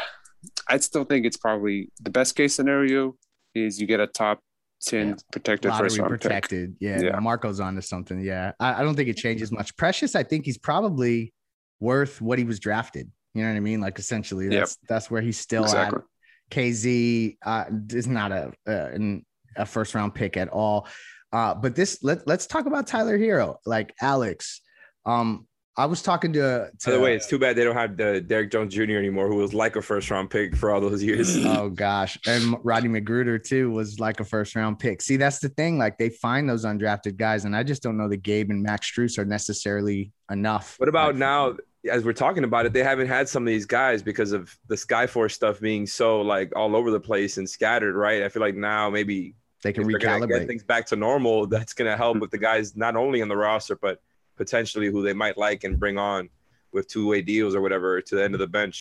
I 0.69 0.77
still 0.77 1.03
think 1.03 1.25
it's 1.25 1.37
probably 1.37 1.89
the 2.01 2.09
best 2.09 2.35
case 2.35 2.55
scenario 2.55 3.15
is 3.55 3.79
you 3.79 3.87
get 3.87 3.99
a 3.99 4.07
top 4.07 4.39
10 4.83 5.07
yeah. 5.07 5.15
protected 5.31 5.71
Lottery 5.71 5.89
first 5.89 5.99
round 5.99 6.09
protected. 6.09 6.79
Pick. 6.79 6.81
Yeah, 6.81 7.01
yeah. 7.01 7.19
Marco's 7.19 7.59
onto 7.59 7.81
something. 7.81 8.19
Yeah. 8.19 8.51
I, 8.59 8.81
I, 8.81 8.83
don't 8.83 8.95
think 8.95 9.09
it 9.09 9.17
changes 9.17 9.51
much. 9.51 9.75
Precious, 9.77 10.15
I 10.15 10.23
think 10.23 10.45
he's 10.45 10.57
probably 10.57 11.33
worth 11.79 12.21
what 12.21 12.37
he 12.37 12.43
was 12.43 12.59
drafted. 12.59 13.09
You 13.33 13.43
know 13.43 13.49
what 13.49 13.57
I 13.57 13.61
mean? 13.61 13.81
Like 13.81 13.99
essentially 13.99 14.47
that's 14.49 14.77
yep. 14.81 14.87
that's 14.89 15.11
where 15.11 15.21
he's 15.21 15.39
still 15.39 15.63
exactly. 15.63 15.99
at. 15.99 16.03
KZ 16.49 17.37
uh, 17.45 17.65
is 17.89 18.07
not 18.07 18.31
a, 18.31 18.51
a, 18.65 19.21
a 19.57 19.65
first 19.65 19.93
round 19.93 20.15
pick 20.15 20.37
at 20.37 20.49
all. 20.49 20.87
Uh, 21.31 21.53
but 21.53 21.75
this 21.75 21.99
let 22.03 22.25
let's 22.25 22.47
talk 22.47 22.65
about 22.65 22.87
Tyler 22.87 23.17
Herro, 23.17 23.57
Like 23.65 23.93
Alex, 24.01 24.61
um, 25.05 25.45
I 25.79 25.85
was 25.85 26.01
talking 26.01 26.33
to, 26.33 26.71
to. 26.79 26.89
By 26.89 26.91
the 26.91 26.99
way, 26.99 27.15
it's 27.15 27.27
too 27.27 27.37
bad 27.37 27.55
they 27.55 27.63
don't 27.63 27.75
have 27.75 27.97
the 27.97 28.19
Derrick 28.19 28.51
Jones 28.51 28.73
Jr. 28.73 28.93
anymore, 28.93 29.27
who 29.27 29.35
was 29.35 29.53
like 29.53 29.75
a 29.75 29.81
first 29.81 30.09
round 30.09 30.31
pick 30.31 30.55
for 30.55 30.71
all 30.71 30.81
those 30.81 31.03
years. 31.03 31.37
oh 31.45 31.69
gosh, 31.75 32.17
and 32.25 32.55
Rodney 32.63 32.89
McGruder 32.89 33.41
too 33.41 33.69
was 33.69 33.99
like 33.99 34.19
a 34.19 34.25
first 34.25 34.55
round 34.55 34.79
pick. 34.79 35.03
See, 35.03 35.17
that's 35.17 35.37
the 35.37 35.49
thing. 35.49 35.77
Like 35.77 35.99
they 35.99 36.09
find 36.09 36.49
those 36.49 36.65
undrafted 36.65 37.17
guys, 37.17 37.45
and 37.45 37.55
I 37.55 37.61
just 37.61 37.83
don't 37.83 37.95
know 37.95 38.09
that 38.09 38.23
Gabe 38.23 38.49
and 38.49 38.63
Max 38.63 38.91
Strus 38.91 39.19
are 39.19 39.25
necessarily 39.25 40.11
enough. 40.31 40.75
What 40.79 40.89
about 40.89 41.13
like, 41.13 41.19
now? 41.19 41.57
As 41.89 42.03
we're 42.03 42.11
talking 42.11 42.43
about 42.43 42.65
it, 42.65 42.73
they 42.73 42.83
haven't 42.83 43.07
had 43.07 43.29
some 43.29 43.43
of 43.43 43.47
these 43.47 43.67
guys 43.67 44.01
because 44.01 44.33
of 44.33 44.53
the 44.67 44.75
Skyforce 44.75 45.31
stuff 45.31 45.59
being 45.61 45.85
so 45.85 46.21
like 46.21 46.51
all 46.55 46.75
over 46.75 46.89
the 46.89 46.99
place 46.99 47.37
and 47.37 47.47
scattered, 47.47 47.95
right? 47.95 48.23
I 48.23 48.29
feel 48.29 48.41
like 48.41 48.55
now 48.55 48.89
maybe 48.89 49.35
they 49.63 49.71
can 49.71 49.85
recalibrate 49.85 50.47
things 50.47 50.63
back 50.63 50.87
to 50.87 50.95
normal. 50.95 51.45
That's 51.45 51.73
going 51.73 51.89
to 51.89 51.95
help 51.95 52.17
with 52.17 52.31
the 52.31 52.39
guys 52.39 52.75
not 52.75 52.95
only 52.95 53.21
on 53.21 53.29
the 53.29 53.37
roster 53.37 53.77
but 53.77 54.01
potentially 54.37 54.89
who 54.89 55.03
they 55.03 55.13
might 55.13 55.37
like 55.37 55.63
and 55.63 55.79
bring 55.79 55.97
on 55.97 56.29
with 56.71 56.87
two 56.87 57.07
way 57.07 57.21
deals 57.21 57.55
or 57.55 57.61
whatever 57.61 58.01
to 58.01 58.15
the 58.15 58.23
end 58.23 58.33
of 58.33 58.39
the 58.39 58.47
bench. 58.47 58.79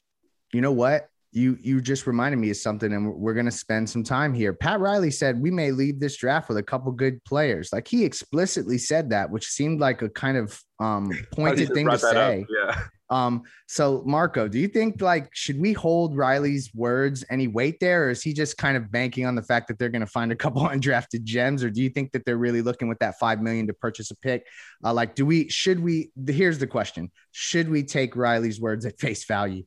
You 0.53 0.61
know 0.61 0.73
what? 0.73 1.09
You 1.33 1.59
you 1.61 1.81
just 1.81 2.07
reminded 2.07 2.39
me 2.39 2.51
of 2.51 2.57
something, 2.57 2.93
and 2.93 3.13
we're 3.15 3.35
going 3.35 3.47
to 3.47 3.53
spend 3.53 3.91
some 3.91 4.03
time 4.03 4.33
here. 4.33 4.55
Pat 4.55 4.81
Riley 4.81 5.11
said 5.11 5.41
we 5.41 5.51
may 5.51 5.71
leave 5.71 6.01
this 6.01 6.17
draft 6.17 6.49
with 6.49 6.57
a 6.57 6.63
couple 6.63 6.91
good 6.93 7.23
players. 7.25 7.71
Like 7.73 7.89
he 7.89 8.05
explicitly 8.05 8.79
said 8.79 9.11
that, 9.11 9.31
which 9.31 9.47
seemed 9.49 9.81
like 9.81 10.01
a 10.03 10.09
kind 10.09 10.39
of 10.39 10.59
um, 10.79 11.11
pointed 11.33 11.75
thing 11.75 11.89
to 11.89 11.99
say. 11.99 12.43
Up. 12.43 12.49
Yeah. 12.49 12.83
Um, 13.09 13.45
so 13.69 14.03
Marco, 14.05 14.49
do 14.49 14.59
you 14.59 14.69
think 14.69 15.01
like 15.01 15.29
should 15.33 15.61
we 15.61 15.73
hold 15.73 16.17
Riley's 16.17 16.75
words 16.75 17.25
any 17.31 17.47
weight 17.47 17.79
there, 17.81 18.07
or 18.07 18.11
is 18.11 18.23
he 18.23 18.33
just 18.33 18.57
kind 18.59 18.77
of 18.77 18.91
banking 18.91 19.27
on 19.27 19.35
the 19.35 19.43
fact 19.43 19.69
that 19.69 19.79
they're 19.79 19.89
going 19.89 20.01
to 20.01 20.07
find 20.07 20.33
a 20.33 20.37
couple 20.47 20.63
undrafted 20.63 21.25
gems, 21.25 21.63
or 21.63 21.71
do 21.71 21.83
you 21.83 21.91
think 21.91 22.13
that 22.13 22.25
they're 22.25 22.37
really 22.37 22.63
looking 22.63 22.89
with 22.89 22.99
that 22.99 23.19
five 23.19 23.41
million 23.41 23.67
to 23.67 23.75
purchase 23.75 24.11
a 24.11 24.17
pick? 24.17 24.47
Uh, 24.85 24.93
like, 24.93 25.15
do 25.15 25.25
we 25.25 25.49
should 25.49 25.81
we? 25.81 26.11
Here's 26.27 26.59
the 26.59 26.67
question: 26.67 27.11
Should 27.33 27.69
we 27.69 27.83
take 27.83 28.17
Riley's 28.17 28.61
words 28.61 28.87
at 28.87 28.99
face 28.99 29.25
value? 29.25 29.65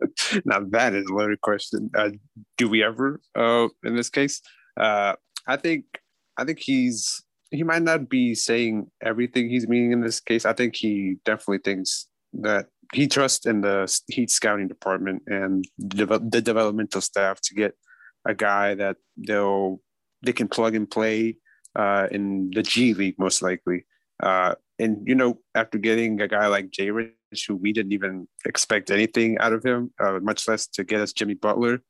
now 0.44 0.60
that 0.70 0.94
is 0.94 1.06
a 1.06 1.14
loaded 1.14 1.40
question. 1.40 1.90
Uh, 1.94 2.10
do 2.56 2.68
we 2.68 2.82
ever? 2.82 3.20
Uh, 3.34 3.68
in 3.84 3.96
this 3.96 4.10
case, 4.10 4.40
uh, 4.78 5.14
I 5.46 5.56
think 5.56 5.84
I 6.36 6.44
think 6.44 6.58
he's 6.58 7.22
he 7.50 7.62
might 7.62 7.82
not 7.82 8.08
be 8.08 8.34
saying 8.34 8.90
everything 9.02 9.48
he's 9.48 9.68
meaning 9.68 9.92
in 9.92 10.00
this 10.00 10.20
case. 10.20 10.44
I 10.44 10.52
think 10.52 10.76
he 10.76 11.16
definitely 11.24 11.58
thinks 11.58 12.06
that 12.34 12.66
he 12.92 13.06
trusts 13.06 13.46
in 13.46 13.60
the 13.60 14.00
Heat 14.08 14.30
scouting 14.30 14.68
department 14.68 15.22
and 15.26 15.64
the, 15.78 16.18
developmental 16.42 17.00
staff 17.00 17.40
to 17.42 17.54
get 17.54 17.74
a 18.26 18.34
guy 18.34 18.74
that 18.74 18.96
they'll 19.16 19.80
they 20.22 20.32
can 20.32 20.48
plug 20.48 20.74
and 20.74 20.90
play 20.90 21.36
uh, 21.74 22.06
in 22.10 22.50
the 22.54 22.62
G 22.62 22.94
League 22.94 23.18
most 23.18 23.42
likely. 23.42 23.86
Uh, 24.22 24.54
and 24.78 25.06
you 25.06 25.14
know, 25.14 25.38
after 25.54 25.78
getting 25.78 26.20
a 26.20 26.28
guy 26.28 26.46
like 26.46 26.70
Jay 26.70 26.90
Rich, 26.90 27.14
who 27.46 27.56
we 27.56 27.72
didn't 27.72 27.92
even 27.92 28.28
expect 28.44 28.90
anything 28.90 29.38
out 29.38 29.52
of 29.52 29.64
him, 29.64 29.92
uh, 29.98 30.18
much 30.20 30.46
less 30.46 30.66
to 30.68 30.84
get 30.84 31.00
us 31.00 31.12
Jimmy 31.12 31.34
Butler, 31.34 31.82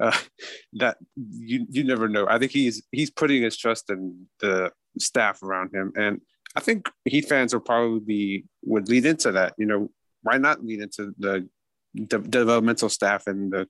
uh, 0.00 0.16
that 0.74 0.98
you 1.16 1.66
you 1.70 1.84
never 1.84 2.08
know. 2.08 2.26
I 2.28 2.38
think 2.38 2.52
he's 2.52 2.82
he's 2.92 3.10
putting 3.10 3.42
his 3.42 3.56
trust 3.56 3.90
in 3.90 4.26
the 4.40 4.72
staff 5.00 5.42
around 5.42 5.74
him, 5.74 5.92
and 5.96 6.20
I 6.56 6.60
think 6.60 6.90
Heat 7.04 7.28
fans 7.28 7.52
will 7.52 7.60
probably 7.60 8.00
be 8.00 8.44
would 8.64 8.88
lead 8.88 9.06
into 9.06 9.32
that. 9.32 9.54
You 9.58 9.66
know, 9.66 9.90
why 10.22 10.38
not 10.38 10.64
lead 10.64 10.80
into 10.80 11.14
the, 11.18 11.48
the 11.94 12.18
developmental 12.18 12.88
staff 12.88 13.26
and 13.26 13.52
the 13.52 13.68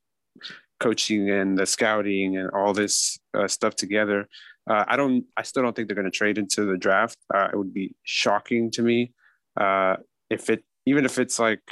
coaching 0.81 1.29
and 1.31 1.59
the 1.59 1.67
scouting 1.67 2.37
and 2.37 2.51
all 2.51 2.73
this 2.73 3.19
uh, 3.35 3.49
stuff 3.49 3.75
together? 3.75 4.29
Uh, 4.69 4.85
I 4.87 4.97
don't. 4.97 5.25
I 5.37 5.43
still 5.43 5.63
don't 5.63 5.75
think 5.75 5.89
they're 5.89 5.97
going 5.97 6.11
to 6.11 6.17
trade 6.17 6.39
into 6.39 6.65
the 6.65 6.77
draft. 6.77 7.19
Uh, 7.35 7.49
it 7.53 7.57
would 7.57 7.75
be 7.75 7.95
shocking 8.05 8.71
to 8.73 8.83
me 8.83 9.13
uh, 9.59 9.97
if 10.31 10.51
it, 10.51 10.65
even 10.87 11.05
if 11.05 11.19
it's 11.19 11.39
like 11.39 11.63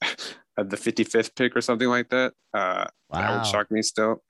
the 0.02 0.76
55th 0.76 1.34
pick 1.36 1.56
or 1.56 1.60
something 1.60 1.88
like 1.88 2.08
that. 2.10 2.32
Uh, 2.54 2.84
wow. 3.10 3.20
That 3.20 3.36
would 3.36 3.46
shock 3.46 3.70
me 3.70 3.82
still. 3.82 4.22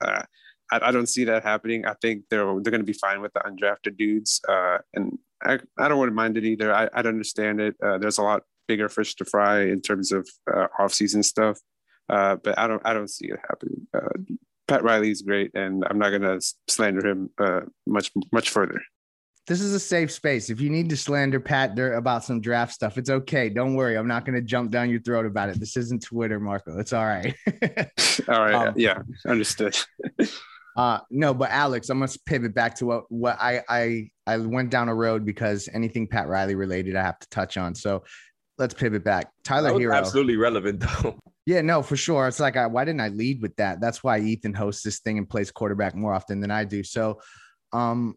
I, 0.71 0.79
I, 0.89 0.91
don't 0.91 1.07
see 1.07 1.25
that 1.25 1.43
happening. 1.43 1.85
I 1.85 1.93
think 2.01 2.25
they're 2.29 2.45
they're 2.45 2.71
going 2.71 2.79
to 2.81 2.83
be 2.83 2.93
fine 2.93 3.21
with 3.21 3.33
the 3.33 3.41
undrafted 3.41 3.97
dudes, 3.97 4.41
uh, 4.47 4.79
and 4.93 5.17
I, 5.43 5.59
I 5.77 5.87
don't 5.87 5.97
want 5.97 6.09
to 6.09 6.15
mind 6.15 6.37
it 6.37 6.45
either. 6.45 6.73
I 6.73 6.85
I 6.93 7.01
understand 7.01 7.59
it. 7.59 7.75
Uh, 7.83 7.97
there's 7.97 8.17
a 8.17 8.23
lot 8.23 8.43
bigger 8.67 8.89
fish 8.89 9.15
to 9.15 9.25
fry 9.25 9.61
in 9.61 9.81
terms 9.81 10.11
of 10.11 10.27
uh, 10.51 10.67
off 10.79 10.93
season 10.93 11.23
stuff, 11.23 11.59
uh, 12.09 12.37
but 12.37 12.57
I 12.57 12.67
don't 12.67 12.81
I 12.85 12.93
don't 12.93 13.09
see 13.09 13.27
it 13.27 13.39
happening. 13.49 13.87
Uh, 13.93 14.35
Pat 14.67 14.83
Riley's 14.83 15.21
great, 15.21 15.51
and 15.53 15.83
I'm 15.89 15.99
not 15.99 16.09
going 16.09 16.21
to 16.21 16.39
slander 16.67 17.05
him 17.05 17.29
uh, 17.37 17.61
much 17.85 18.11
much 18.31 18.49
further 18.49 18.81
this 19.47 19.61
is 19.61 19.73
a 19.73 19.79
safe 19.79 20.11
space. 20.11 20.49
If 20.49 20.61
you 20.61 20.69
need 20.69 20.89
to 20.89 20.97
slander 20.97 21.39
Pat 21.39 21.77
about 21.77 22.23
some 22.23 22.41
draft 22.41 22.73
stuff, 22.73 22.97
it's 22.97 23.09
okay. 23.09 23.49
Don't 23.49 23.75
worry. 23.75 23.97
I'm 23.97 24.07
not 24.07 24.23
going 24.23 24.35
to 24.35 24.41
jump 24.41 24.71
down 24.71 24.89
your 24.89 25.01
throat 25.01 25.25
about 25.25 25.49
it. 25.49 25.59
This 25.59 25.75
isn't 25.77 26.03
Twitter, 26.03 26.39
Marco. 26.39 26.77
It's 26.79 26.93
all 26.93 27.05
right. 27.05 27.35
all 28.29 28.39
right. 28.39 28.53
Um, 28.53 28.73
yeah, 28.77 28.99
understood. 29.25 29.77
uh, 30.75 30.99
no, 31.09 31.33
but 31.33 31.49
Alex, 31.51 31.89
I'm 31.89 31.99
gonna 31.99 32.11
pivot 32.25 32.53
back 32.53 32.75
to 32.75 32.85
what 32.85 33.03
what 33.09 33.37
I 33.39 33.61
I 33.67 34.09
I 34.27 34.37
went 34.37 34.69
down 34.69 34.89
a 34.89 34.95
road 34.95 35.25
because 35.25 35.69
anything 35.73 36.07
Pat 36.07 36.27
Riley 36.27 36.55
related, 36.55 36.95
I 36.95 37.03
have 37.03 37.19
to 37.19 37.29
touch 37.29 37.57
on. 37.57 37.75
So 37.75 38.03
let's 38.57 38.73
pivot 38.73 39.03
back. 39.03 39.31
Tyler 39.43 39.71
Herro, 39.71 39.95
absolutely 39.95 40.37
relevant 40.37 40.79
though. 40.79 41.17
Yeah, 41.45 41.61
no, 41.61 41.81
for 41.81 41.95
sure. 41.95 42.27
It's 42.27 42.39
like, 42.39 42.55
I, 42.55 42.67
why 42.67 42.85
didn't 42.85 43.01
I 43.01 43.07
lead 43.07 43.41
with 43.41 43.55
that? 43.55 43.81
That's 43.81 44.03
why 44.03 44.19
Ethan 44.19 44.53
hosts 44.53 44.83
this 44.83 44.99
thing 44.99 45.17
and 45.17 45.27
plays 45.27 45.51
quarterback 45.51 45.95
more 45.95 46.13
often 46.13 46.39
than 46.39 46.51
I 46.51 46.65
do. 46.65 46.83
So, 46.83 47.19
um, 47.73 48.15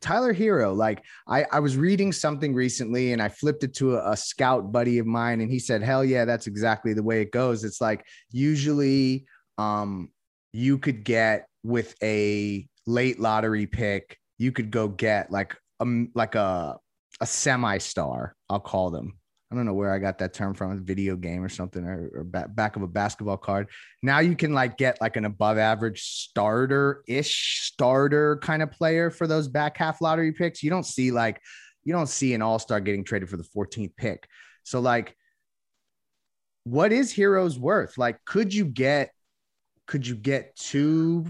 Tyler 0.00 0.32
Herro, 0.32 0.74
like 0.74 1.04
I, 1.28 1.44
I 1.52 1.60
was 1.60 1.76
reading 1.76 2.10
something 2.10 2.54
recently 2.54 3.12
and 3.12 3.20
I 3.20 3.28
flipped 3.28 3.64
it 3.64 3.74
to 3.74 3.96
a, 3.96 4.12
a, 4.12 4.16
scout 4.16 4.72
buddy 4.72 4.98
of 4.98 5.06
mine 5.06 5.42
and 5.42 5.50
he 5.50 5.58
said, 5.58 5.82
hell 5.82 6.02
yeah, 6.02 6.24
that's 6.24 6.46
exactly 6.46 6.94
the 6.94 7.02
way 7.02 7.20
it 7.20 7.32
goes. 7.32 7.64
It's 7.64 7.82
like 7.82 8.06
usually 8.30 9.26
um, 9.58 10.08
you 10.52 10.78
could 10.78 11.04
get 11.04 11.46
with 11.62 11.94
a 12.02 12.66
late 12.86 13.20
lottery 13.20 13.66
pick, 13.66 14.18
you 14.38 14.52
could 14.52 14.70
go 14.70 14.88
get 14.88 15.30
like 15.30 15.56
a, 15.80 15.86
like 16.14 16.34
a, 16.34 16.78
a 17.20 17.26
semi 17.26 17.78
star, 17.78 18.34
I'll 18.48 18.60
call 18.60 18.90
them. 18.90 19.14
I 19.52 19.56
don't 19.56 19.66
know 19.66 19.74
where 19.74 19.92
I 19.92 19.98
got 19.98 20.18
that 20.18 20.32
term 20.32 20.54
from, 20.54 20.70
a 20.70 20.76
video 20.76 21.16
game 21.16 21.42
or 21.42 21.48
something, 21.48 21.84
or, 21.84 22.10
or 22.14 22.24
back, 22.24 22.54
back 22.54 22.76
of 22.76 22.82
a 22.82 22.86
basketball 22.86 23.36
card. 23.36 23.66
Now 24.00 24.20
you 24.20 24.36
can 24.36 24.54
like 24.54 24.78
get 24.78 25.00
like 25.00 25.16
an 25.16 25.24
above 25.24 25.58
average 25.58 26.02
starter 26.02 27.02
ish 27.08 27.62
starter 27.62 28.36
kind 28.36 28.62
of 28.62 28.70
player 28.70 29.10
for 29.10 29.26
those 29.26 29.48
back 29.48 29.76
half 29.76 30.00
lottery 30.00 30.32
picks. 30.32 30.62
You 30.62 30.70
don't 30.70 30.86
see 30.86 31.10
like, 31.10 31.40
you 31.82 31.92
don't 31.92 32.08
see 32.08 32.32
an 32.34 32.42
all 32.42 32.60
star 32.60 32.78
getting 32.78 33.02
traded 33.02 33.28
for 33.28 33.36
the 33.36 33.46
14th 33.56 33.96
pick. 33.96 34.28
So, 34.62 34.80
like, 34.80 35.16
what 36.64 36.92
is 36.92 37.12
Herro's 37.12 37.58
worth? 37.58 37.98
Like, 37.98 38.18
could 38.24 38.54
you 38.54 38.64
get, 38.64 39.10
could 39.90 40.06
you 40.06 40.14
get 40.14 40.54
two 40.54 41.26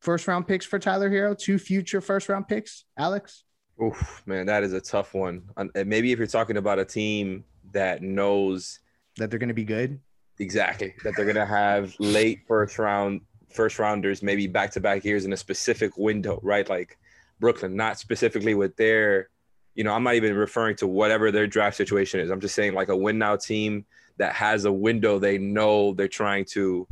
first 0.00 0.28
round 0.28 0.46
picks 0.46 0.64
for 0.64 0.78
Tyler 0.78 1.10
Herro, 1.10 1.36
two 1.36 1.58
future 1.58 2.00
first 2.00 2.28
round 2.28 2.46
picks, 2.46 2.84
Alex? 2.96 3.42
Oof, 3.82 4.22
man, 4.24 4.46
that 4.46 4.62
is 4.62 4.72
a 4.72 4.80
tough 4.80 5.14
one. 5.14 5.42
And 5.56 5.72
maybe 5.84 6.12
if 6.12 6.18
you're 6.18 6.28
talking 6.28 6.56
about 6.56 6.78
a 6.78 6.84
team 6.84 7.42
that 7.72 8.02
knows 8.02 8.78
that 9.16 9.30
they're 9.30 9.40
going 9.40 9.48
to 9.48 9.54
be 9.54 9.64
good. 9.64 9.98
Exactly. 10.38 10.94
That 11.02 11.14
they're 11.16 11.24
going 11.24 11.34
to 11.34 11.44
have 11.44 11.92
late 11.98 12.42
first 12.46 12.78
round 12.78 13.22
first 13.50 13.80
rounders, 13.80 14.22
maybe 14.22 14.46
back 14.46 14.70
to 14.72 14.80
back 14.80 15.04
years 15.04 15.24
in 15.24 15.32
a 15.32 15.36
specific 15.36 15.96
window, 15.96 16.38
right? 16.44 16.68
Like 16.68 16.96
Brooklyn, 17.40 17.74
not 17.74 17.98
specifically 17.98 18.54
with 18.54 18.76
their, 18.76 19.28
you 19.74 19.82
know, 19.82 19.92
I'm 19.92 20.04
not 20.04 20.14
even 20.14 20.36
referring 20.36 20.76
to 20.76 20.86
whatever 20.86 21.32
their 21.32 21.48
draft 21.48 21.76
situation 21.76 22.20
is. 22.20 22.30
I'm 22.30 22.40
just 22.40 22.54
saying 22.54 22.74
like 22.74 22.90
a 22.90 22.96
win 22.96 23.18
now 23.18 23.34
team 23.34 23.86
that 24.18 24.34
has 24.34 24.66
a 24.66 24.72
window 24.72 25.18
they 25.18 25.36
know 25.36 25.94
they're 25.94 26.06
trying 26.06 26.44
to, 26.50 26.86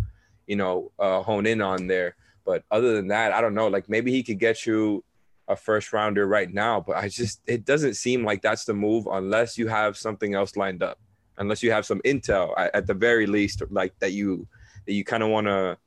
you 0.46 0.57
know, 0.57 0.90
uh, 0.98 1.22
hone 1.22 1.46
in 1.46 1.61
on 1.61 1.87
there. 1.87 2.16
But 2.44 2.64
other 2.70 2.94
than 2.94 3.09
that, 3.09 3.33
I 3.33 3.40
don't 3.40 3.55
know. 3.55 3.68
Like 3.68 3.88
maybe 3.88 4.11
he 4.11 4.22
could 4.22 4.38
get 4.38 4.66
you 4.66 5.05
a 5.48 5.57
first 5.57 5.92
rounder 5.92 6.26
right 6.26 6.52
now, 6.52 6.81
but 6.81 6.96
I 6.96 7.09
just 7.09 7.40
it 7.46 7.64
doesn't 7.64 7.94
seem 7.94 8.24
like 8.24 8.42
that's 8.42 8.64
the 8.64 8.74
move 8.74 9.07
unless 9.11 9.59
you 9.59 9.68
have 9.68 9.96
something 9.96 10.35
else 10.35 10.57
lined 10.57 10.83
up, 10.83 10.98
unless 11.38 11.62
you 11.62 11.70
have 11.70 11.87
some 11.87 12.00
intel 12.02 12.52
at 12.57 12.87
the 12.87 12.94
very 12.94 13.26
least, 13.26 13.62
like 13.70 13.98
that 14.00 14.12
you 14.12 14.46
that 14.87 14.92
you 14.92 15.05
kind 15.05 15.22
of 15.22 15.28
want 15.28 15.46
to 15.46 15.78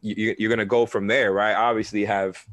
you, 0.00 0.34
you're 0.38 0.50
gonna 0.50 0.64
go 0.66 0.86
from 0.86 1.06
there, 1.06 1.32
right? 1.32 1.54
Obviously, 1.54 2.04
have 2.04 2.44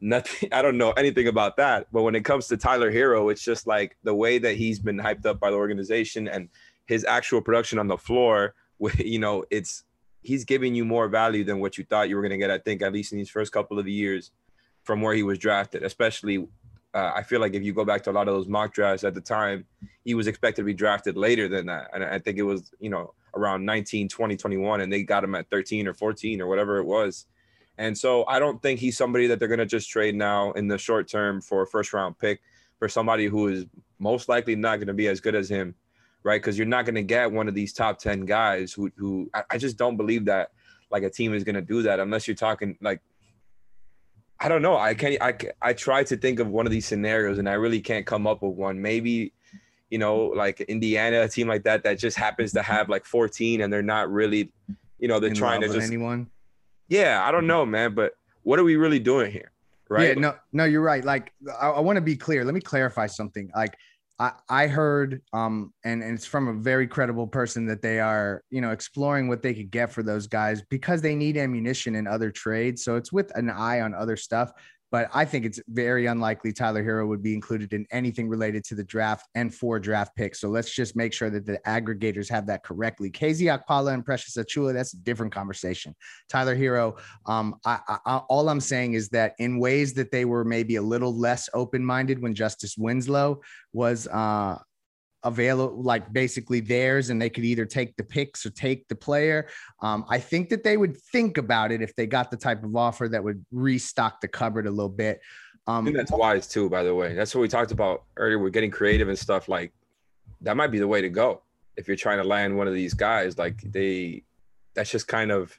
nothing. 0.00 0.48
I 0.52 0.62
don't 0.62 0.78
know 0.78 0.92
anything 0.92 1.28
about 1.28 1.56
that, 1.56 1.86
but 1.92 2.02
when 2.02 2.14
it 2.14 2.24
comes 2.24 2.46
to 2.48 2.56
Tyler 2.56 2.92
Herro, 2.92 3.30
it's 3.30 3.42
just 3.42 3.66
like 3.66 3.96
the 4.02 4.14
way 4.14 4.38
that 4.38 4.56
he's 4.56 4.78
been 4.78 4.98
hyped 4.98 5.26
up 5.26 5.40
by 5.40 5.50
the 5.50 5.56
organization 5.56 6.28
and 6.28 6.48
his 6.86 7.04
actual 7.04 7.40
production 7.40 7.78
on 7.78 7.88
the 7.88 7.98
floor. 7.98 8.54
You 8.96 9.18
know, 9.18 9.44
it's 9.50 9.82
he's 10.22 10.44
giving 10.44 10.74
you 10.74 10.84
more 10.84 11.08
value 11.08 11.44
than 11.44 11.60
what 11.60 11.78
you 11.78 11.84
thought 11.84 12.08
you 12.08 12.16
were 12.16 12.22
gonna 12.22 12.38
get. 12.38 12.50
I 12.50 12.58
think 12.58 12.82
at 12.82 12.92
least 12.92 13.12
in 13.12 13.18
these 13.18 13.30
first 13.30 13.52
couple 13.52 13.78
of 13.78 13.88
years 13.88 14.30
from 14.82 15.02
where 15.02 15.14
he 15.14 15.22
was 15.22 15.38
drafted, 15.38 15.82
especially. 15.82 16.48
Uh, 16.94 17.12
I 17.14 17.22
feel 17.22 17.38
like 17.38 17.52
if 17.52 17.62
you 17.62 17.74
go 17.74 17.84
back 17.84 18.02
to 18.04 18.10
a 18.10 18.12
lot 18.12 18.28
of 18.28 18.34
those 18.34 18.48
mock 18.48 18.72
drafts 18.72 19.04
at 19.04 19.12
the 19.12 19.20
time, 19.20 19.66
he 20.04 20.14
was 20.14 20.26
expected 20.26 20.62
to 20.62 20.66
be 20.66 20.72
drafted 20.72 21.18
later 21.18 21.46
than 21.46 21.66
that. 21.66 21.90
And 21.92 22.02
I 22.02 22.18
think 22.18 22.38
it 22.38 22.42
was, 22.42 22.72
you 22.80 22.88
know, 22.88 23.12
around 23.36 23.66
19, 23.66 24.08
20, 24.08 24.36
21, 24.36 24.80
and 24.80 24.90
they 24.90 25.02
got 25.02 25.22
him 25.22 25.34
at 25.34 25.50
13 25.50 25.86
or 25.86 25.92
14 25.92 26.40
or 26.40 26.46
whatever 26.46 26.78
it 26.78 26.84
was. 26.84 27.26
And 27.76 27.96
so 27.96 28.24
I 28.26 28.38
don't 28.38 28.60
think 28.60 28.80
he's 28.80 28.96
somebody 28.96 29.28
that 29.28 29.38
they're 29.38 29.48
going 29.48 29.58
to 29.58 29.66
just 29.66 29.88
trade 29.88 30.14
now 30.14 30.52
in 30.52 30.66
the 30.66 30.78
short 30.78 31.08
term 31.08 31.40
for 31.40 31.62
a 31.62 31.66
first 31.66 31.92
round 31.92 32.18
pick 32.18 32.40
for 32.78 32.88
somebody 32.88 33.26
who 33.26 33.48
is 33.48 33.66
most 33.98 34.28
likely 34.28 34.56
not 34.56 34.76
going 34.76 34.88
to 34.88 34.94
be 34.94 35.08
as 35.08 35.20
good 35.20 35.34
as 35.34 35.48
him, 35.48 35.74
right? 36.24 36.40
Because 36.40 36.58
you're 36.58 36.66
not 36.66 36.84
going 36.84 36.94
to 36.94 37.02
get 37.02 37.30
one 37.30 37.48
of 37.48 37.54
these 37.54 37.72
top 37.72 37.98
10 37.98 38.24
guys 38.26 38.72
who, 38.72 38.90
who 38.96 39.30
I, 39.34 39.44
I 39.50 39.58
just 39.58 39.76
don't 39.76 39.96
believe 39.96 40.24
that 40.26 40.50
like 40.90 41.02
a 41.02 41.10
team 41.10 41.34
is 41.34 41.44
going 41.44 41.54
to 41.54 41.62
do 41.62 41.82
that 41.82 42.00
unless 42.00 42.26
you're 42.26 42.34
talking 42.34 42.76
like, 42.80 43.00
I 44.40 44.48
don't 44.48 44.62
know. 44.62 44.76
I 44.76 44.94
can't, 44.94 45.20
I, 45.20 45.34
I 45.60 45.72
try 45.72 46.04
to 46.04 46.16
think 46.16 46.38
of 46.38 46.48
one 46.48 46.64
of 46.66 46.72
these 46.72 46.86
scenarios 46.86 47.38
and 47.38 47.48
I 47.48 47.54
really 47.54 47.80
can't 47.80 48.06
come 48.06 48.26
up 48.26 48.42
with 48.42 48.54
one. 48.54 48.80
Maybe, 48.80 49.32
you 49.90 49.98
know, 49.98 50.26
like 50.26 50.60
Indiana, 50.60 51.22
a 51.22 51.28
team 51.28 51.48
like 51.48 51.64
that, 51.64 51.82
that 51.84 51.98
just 51.98 52.16
happens 52.16 52.52
to 52.52 52.62
have 52.62 52.88
like 52.88 53.04
14 53.04 53.62
and 53.62 53.72
they're 53.72 53.82
not 53.82 54.10
really, 54.10 54.52
you 54.98 55.08
know, 55.08 55.18
they're 55.18 55.30
In 55.30 55.36
trying 55.36 55.60
to 55.62 55.68
just, 55.68 55.86
anyone. 55.88 56.28
yeah, 56.88 57.22
I 57.26 57.32
don't 57.32 57.46
know, 57.46 57.66
man, 57.66 57.94
but 57.94 58.12
what 58.42 58.58
are 58.58 58.64
we 58.64 58.76
really 58.76 59.00
doing 59.00 59.32
here? 59.32 59.50
Right. 59.90 60.08
Yeah, 60.08 60.20
no, 60.20 60.34
no, 60.52 60.64
you're 60.64 60.82
right. 60.82 61.02
Like, 61.02 61.32
I, 61.60 61.70
I 61.70 61.80
want 61.80 61.96
to 61.96 62.02
be 62.02 62.14
clear. 62.14 62.44
Let 62.44 62.54
me 62.54 62.60
clarify 62.60 63.06
something. 63.06 63.50
Like, 63.56 63.76
I, 64.20 64.66
heard, 64.66 65.22
um, 65.32 65.72
and, 65.84 66.02
and 66.02 66.14
it's 66.14 66.26
from 66.26 66.48
a 66.48 66.52
very 66.52 66.88
credible 66.88 67.28
person 67.28 67.66
that 67.66 67.82
they 67.82 68.00
are, 68.00 68.42
you 68.50 68.60
know, 68.60 68.72
exploring 68.72 69.28
what 69.28 69.42
they 69.42 69.54
could 69.54 69.70
get 69.70 69.92
for 69.92 70.02
those 70.02 70.26
guys 70.26 70.60
because 70.70 71.00
they 71.00 71.14
need 71.14 71.36
ammunition 71.36 71.94
in 71.94 72.08
other 72.08 72.32
trades. 72.32 72.82
So 72.82 72.96
it's 72.96 73.12
with 73.12 73.30
an 73.36 73.48
eye 73.48 73.80
on 73.80 73.94
other 73.94 74.16
stuff. 74.16 74.52
But 74.90 75.10
I 75.12 75.24
think 75.24 75.44
it's 75.44 75.60
very 75.68 76.06
unlikely 76.06 76.52
Tyler 76.52 76.82
Herro 76.82 77.06
would 77.06 77.22
be 77.22 77.34
included 77.34 77.72
in 77.72 77.86
anything 77.90 78.28
related 78.28 78.64
to 78.64 78.74
the 78.74 78.84
draft 78.84 79.28
and 79.34 79.54
four 79.54 79.78
draft 79.78 80.16
picks. 80.16 80.40
So 80.40 80.48
let's 80.48 80.74
just 80.74 80.96
make 80.96 81.12
sure 81.12 81.30
that 81.30 81.44
the 81.44 81.58
aggregators 81.66 82.30
have 82.30 82.46
that 82.46 82.64
correctly. 82.64 83.10
KZ 83.10 83.58
Okpala 83.58 83.92
and 83.92 84.04
Precious 84.04 84.36
Achiuwa, 84.36 84.72
that's 84.72 84.94
a 84.94 84.98
different 84.98 85.32
conversation. 85.32 85.94
Tyler 86.28 86.56
Herro, 86.56 86.98
um, 87.26 87.56
I, 87.64 87.98
I, 88.06 88.16
all 88.28 88.48
I'm 88.48 88.60
saying 88.60 88.94
is 88.94 89.08
that 89.10 89.34
in 89.38 89.58
ways 89.58 89.92
that 89.94 90.10
they 90.10 90.24
were 90.24 90.44
maybe 90.44 90.76
a 90.76 90.82
little 90.82 91.14
less 91.14 91.48
open 91.52 91.84
minded 91.84 92.22
when 92.22 92.34
Justise 92.34 92.76
Winslow 92.78 93.40
was 93.72 94.06
uh, 94.08 94.58
available, 95.24 95.82
like 95.82 96.12
basically 96.12 96.60
theirs, 96.60 97.10
and 97.10 97.20
they 97.20 97.30
could 97.30 97.44
either 97.44 97.66
take 97.66 97.96
the 97.96 98.04
picks 98.04 98.46
or 98.46 98.50
take 98.50 98.86
the 98.88 98.94
player. 98.94 99.48
Um, 99.82 100.04
I 100.08 100.18
think 100.18 100.48
that 100.50 100.62
they 100.62 100.76
would 100.76 100.96
think 100.96 101.38
about 101.38 101.72
it 101.72 101.82
if 101.82 101.94
they 101.96 102.06
got 102.06 102.30
the 102.30 102.36
type 102.36 102.62
of 102.64 102.74
offer 102.76 103.08
that 103.08 103.22
would 103.22 103.44
restock 103.50 104.20
the 104.20 104.28
cupboard 104.28 104.66
a 104.66 104.70
little 104.70 104.88
bit. 104.88 105.20
I 105.66 105.76
Um, 105.76 105.84
think 105.84 105.96
that's 105.96 106.12
wise 106.12 106.46
too, 106.46 106.70
by 106.70 106.82
the 106.82 106.94
way. 106.94 107.14
That's 107.14 107.34
what 107.34 107.42
we 107.42 107.48
talked 107.48 107.72
about 107.72 108.04
earlier. 108.16 108.38
We're 108.38 108.50
getting 108.50 108.70
creative 108.70 109.08
and 109.08 109.18
stuff 109.18 109.48
like 109.48 109.72
that 110.40 110.56
might 110.56 110.68
be 110.70 110.78
the 110.78 110.88
way 110.88 111.00
to 111.00 111.08
go. 111.10 111.42
If 111.76 111.88
you're 111.88 111.96
trying 111.96 112.18
to 112.18 112.24
land 112.24 112.56
one 112.56 112.68
of 112.68 112.74
these 112.74 112.94
guys, 112.94 113.38
like 113.38 113.60
they 113.62 114.24
that's 114.74 114.90
just 114.90 115.08
kind 115.08 115.30
of 115.30 115.58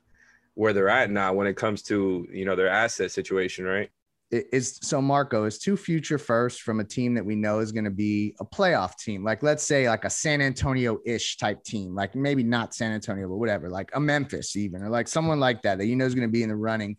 where 0.55 0.73
they're 0.73 0.89
at 0.89 1.09
now 1.11 1.33
when 1.33 1.47
it 1.47 1.55
comes 1.55 1.81
to, 1.83 2.27
you 2.31 2.45
know, 2.45 2.55
their 2.55 2.69
asset 2.69 3.11
situation, 3.11 3.65
right? 3.65 3.89
Is 4.31 4.77
so 4.83 5.01
Marco 5.01 5.45
is 5.45 5.57
two 5.57 5.75
future 5.75 6.19
first 6.19 6.61
from 6.61 6.79
a 6.79 6.83
team 6.83 7.15
that 7.15 7.25
we 7.25 7.35
know 7.35 7.59
is 7.59 7.71
going 7.71 7.85
to 7.85 7.89
be 7.89 8.35
a 8.39 8.45
playoff 8.45 8.95
team. 8.95 9.23
Like 9.23 9.41
let's 9.41 9.63
say 9.63 9.89
like 9.89 10.05
a 10.05 10.09
San 10.09 10.39
Antonio 10.39 10.99
ish 11.03 11.37
type 11.37 11.63
team, 11.63 11.95
like 11.95 12.13
maybe 12.13 12.43
not 12.43 12.75
San 12.75 12.91
Antonio, 12.91 13.27
but 13.27 13.37
whatever, 13.37 13.69
like 13.69 13.89
a 13.95 13.99
Memphis 13.99 14.55
even, 14.55 14.83
or 14.83 14.89
like 14.89 15.07
someone 15.07 15.39
like 15.39 15.63
that 15.63 15.79
that 15.79 15.87
you 15.87 15.95
know 15.95 16.05
is 16.05 16.13
going 16.13 16.27
to 16.27 16.31
be 16.31 16.43
in 16.43 16.49
the 16.49 16.55
running. 16.55 16.97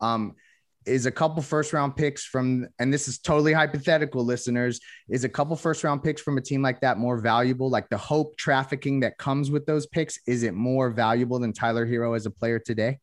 Um, 0.00 0.34
is 0.86 1.06
a 1.06 1.10
couple 1.10 1.42
first 1.42 1.72
round 1.72 1.96
picks 1.96 2.24
from, 2.24 2.66
and 2.78 2.92
this 2.92 3.08
is 3.08 3.18
totally 3.18 3.52
hypothetical, 3.52 4.24
listeners. 4.24 4.80
Is 5.08 5.24
a 5.24 5.28
couple 5.28 5.54
first 5.56 5.84
round 5.84 6.02
picks 6.02 6.20
from 6.20 6.38
a 6.38 6.40
team 6.40 6.62
like 6.62 6.80
that 6.80 6.98
more 6.98 7.18
valuable? 7.18 7.70
Like 7.70 7.88
the 7.88 7.98
hope 7.98 8.36
trafficking 8.36 9.00
that 9.00 9.18
comes 9.18 9.50
with 9.50 9.66
those 9.66 9.86
picks, 9.86 10.18
is 10.26 10.42
it 10.42 10.54
more 10.54 10.90
valuable 10.90 11.38
than 11.38 11.52
Tyler 11.52 11.86
Herro 11.86 12.16
as 12.16 12.26
a 12.26 12.30
player 12.30 12.58
today? 12.58 12.98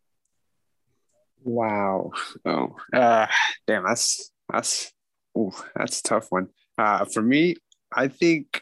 Wow. 1.44 2.12
Oh, 2.46 2.76
uh, 2.94 3.28
damn. 3.68 3.84
That's 3.84 4.32
that's 4.52 4.92
ooh, 5.38 5.52
that's 5.76 6.00
a 6.00 6.04
tough 6.04 6.28
one. 6.30 6.48
Uh, 6.78 7.06
for 7.06 7.22
me, 7.22 7.56
I 7.94 8.08
think 8.08 8.62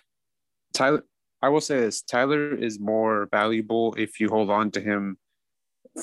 Tyler. 0.74 1.04
I 1.42 1.50
will 1.50 1.62
say 1.62 1.80
this: 1.80 2.02
Tyler 2.02 2.56
is 2.56 2.80
more 2.80 3.28
valuable 3.32 3.94
if 3.98 4.20
you 4.20 4.30
hold 4.30 4.50
on 4.50 4.72
to 4.72 4.82
him 4.82 5.18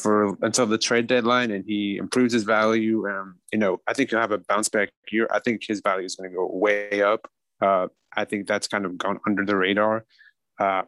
for 0.01 0.37
until 0.43 0.67
the 0.67 0.79
trade 0.79 1.07
deadline, 1.07 1.51
and 1.51 1.65
he 1.67 1.97
improves 1.97 2.33
his 2.33 2.45
value. 2.45 3.09
Um, 3.09 3.37
you 3.53 3.59
know, 3.59 3.81
I 3.87 3.95
think 3.95 4.11
he'll 4.11 4.21
have 4.21 4.33
a 4.33 4.39
bounce 4.39 4.69
back 4.69 4.91
year. 5.11 5.29
I 5.31 5.41
think 5.41 5.63
his 5.67 5.81
value 5.81 6.07
is 6.07 6.17
going 6.17 6.31
to 6.31 6.37
go 6.37 6.49
way 6.53 7.03
up. 7.03 7.29
Uh, 7.61 7.89
I 8.17 8.25
think 8.25 8.47
that's 8.47 8.69
kind 8.69 8.85
of 8.85 8.97
gone 8.99 9.21
under 9.27 9.45
the 9.45 9.57
radar. 9.57 10.05
Uh, 10.59 10.83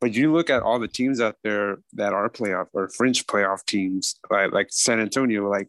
but 0.00 0.14
you 0.14 0.32
look 0.32 0.50
at 0.50 0.62
all 0.62 0.78
the 0.78 0.88
teams 0.88 1.20
out 1.20 1.36
there 1.42 1.78
that 1.94 2.12
are 2.12 2.28
playoff 2.28 2.66
or 2.72 2.88
fringe 2.88 3.26
playoff 3.26 3.64
teams, 3.66 4.16
like 4.30 4.52
like 4.52 4.68
San 4.70 5.00
Antonio, 5.00 5.48
like 5.48 5.68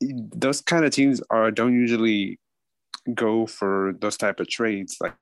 those 0.00 0.60
kind 0.60 0.84
of 0.84 0.92
teams 0.92 1.20
are 1.30 1.50
don't 1.50 1.74
usually 1.74 2.38
go 3.14 3.46
for 3.46 3.94
those 4.00 4.16
type 4.16 4.38
of 4.40 4.48
trades 4.48 4.96
like 5.00 5.14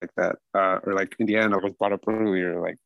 like 0.00 0.10
that, 0.16 0.36
uh, 0.54 0.80
or 0.84 0.94
like 0.94 1.16
Indiana 1.18 1.58
was 1.58 1.72
brought 1.78 1.92
up 1.92 2.06
earlier. 2.06 2.60
Like 2.60 2.78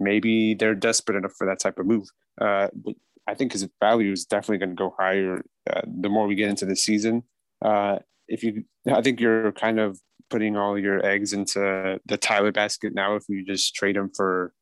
maybe 0.00 0.54
they're 0.54 0.74
desperate 0.74 1.16
enough 1.16 1.34
for 1.36 1.46
that 1.46 1.60
type 1.60 1.78
of 1.78 1.86
move. 1.86 2.08
Uh, 2.40 2.68
but 2.74 2.94
I 3.26 3.34
think 3.34 3.52
his 3.52 3.66
value 3.80 4.12
is 4.12 4.24
definitely 4.24 4.58
going 4.58 4.76
to 4.76 4.80
go 4.80 4.94
higher 4.98 5.42
uh, 5.70 5.80
the 5.86 6.08
more 6.08 6.26
we 6.26 6.34
get 6.34 6.50
into 6.50 6.66
the 6.66 6.76
season. 6.76 7.22
Uh, 7.64 7.98
if 8.28 8.42
you, 8.42 8.64
I 8.90 9.02
think 9.02 9.20
you're 9.20 9.52
kind 9.52 9.80
of 9.80 10.00
putting 10.30 10.56
all 10.56 10.78
your 10.78 11.04
eggs 11.04 11.32
into 11.32 12.00
the 12.06 12.16
Tyler 12.16 12.52
basket 12.52 12.94
now. 12.94 13.16
If 13.16 13.24
you 13.28 13.44
just 13.44 13.74
trade 13.74 13.96
him 13.96 14.10
for 14.14 14.52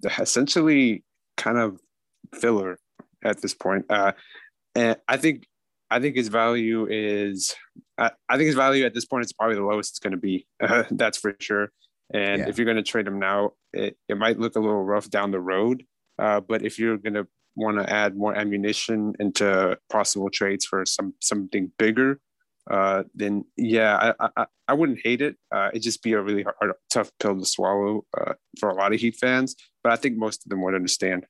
the 0.00 0.10
essentially 0.20 1.04
kind 1.36 1.58
of 1.58 1.80
filler 2.34 2.78
at 3.24 3.42
this 3.42 3.54
point, 3.54 3.86
uh, 3.90 4.12
and 4.74 4.96
I 5.08 5.16
think 5.16 5.44
I 5.90 6.00
think 6.00 6.16
his 6.16 6.28
value 6.28 6.86
is 6.90 7.54
I, 7.98 8.10
I 8.28 8.36
think 8.36 8.46
his 8.46 8.54
value 8.54 8.84
at 8.84 8.94
this 8.94 9.04
point 9.06 9.24
is 9.24 9.32
probably 9.32 9.56
the 9.56 9.64
lowest 9.64 9.92
it's 9.92 9.98
going 9.98 10.12
to 10.12 10.16
be. 10.18 10.46
Uh, 10.60 10.84
that's 10.90 11.18
for 11.18 11.34
sure. 11.40 11.70
And 12.12 12.40
Yeah. 12.40 12.48
if 12.48 12.58
you're 12.58 12.64
going 12.64 12.76
to 12.76 12.82
trade 12.82 13.06
him 13.06 13.18
now, 13.18 13.52
it, 13.72 13.96
it 14.08 14.16
might 14.16 14.38
look 14.38 14.56
a 14.56 14.60
little 14.60 14.82
rough 14.84 15.10
down 15.10 15.30
the 15.30 15.40
road. 15.40 15.84
Uh, 16.18 16.40
but 16.40 16.62
if 16.62 16.78
you're 16.78 16.96
going 16.96 17.14
to 17.14 17.26
want 17.54 17.78
to 17.78 17.92
add 17.92 18.16
more 18.16 18.34
ammunition 18.34 19.14
into 19.18 19.76
possible 19.90 20.30
trades 20.30 20.64
for 20.64 20.84
some 20.86 21.14
something 21.20 21.70
bigger, 21.78 22.20
uh, 22.70 23.04
then 23.14 23.44
yeah, 23.56 24.14
I, 24.20 24.30
I 24.36 24.46
I 24.68 24.74
wouldn't 24.74 25.00
hate 25.02 25.22
it. 25.22 25.36
Uh, 25.54 25.68
it'd 25.72 25.82
just 25.82 26.02
be 26.02 26.12
a 26.12 26.20
really 26.20 26.42
hard, 26.42 26.72
tough 26.90 27.10
pill 27.18 27.38
to 27.38 27.46
swallow 27.46 28.04
uh, 28.18 28.34
for 28.58 28.68
a 28.68 28.74
lot 28.74 28.92
of 28.92 29.00
Heat 29.00 29.16
fans. 29.16 29.56
But 29.82 29.92
I 29.92 29.96
think 29.96 30.16
most 30.16 30.44
of 30.44 30.50
them 30.50 30.62
would 30.62 30.74
understand. 30.74 31.26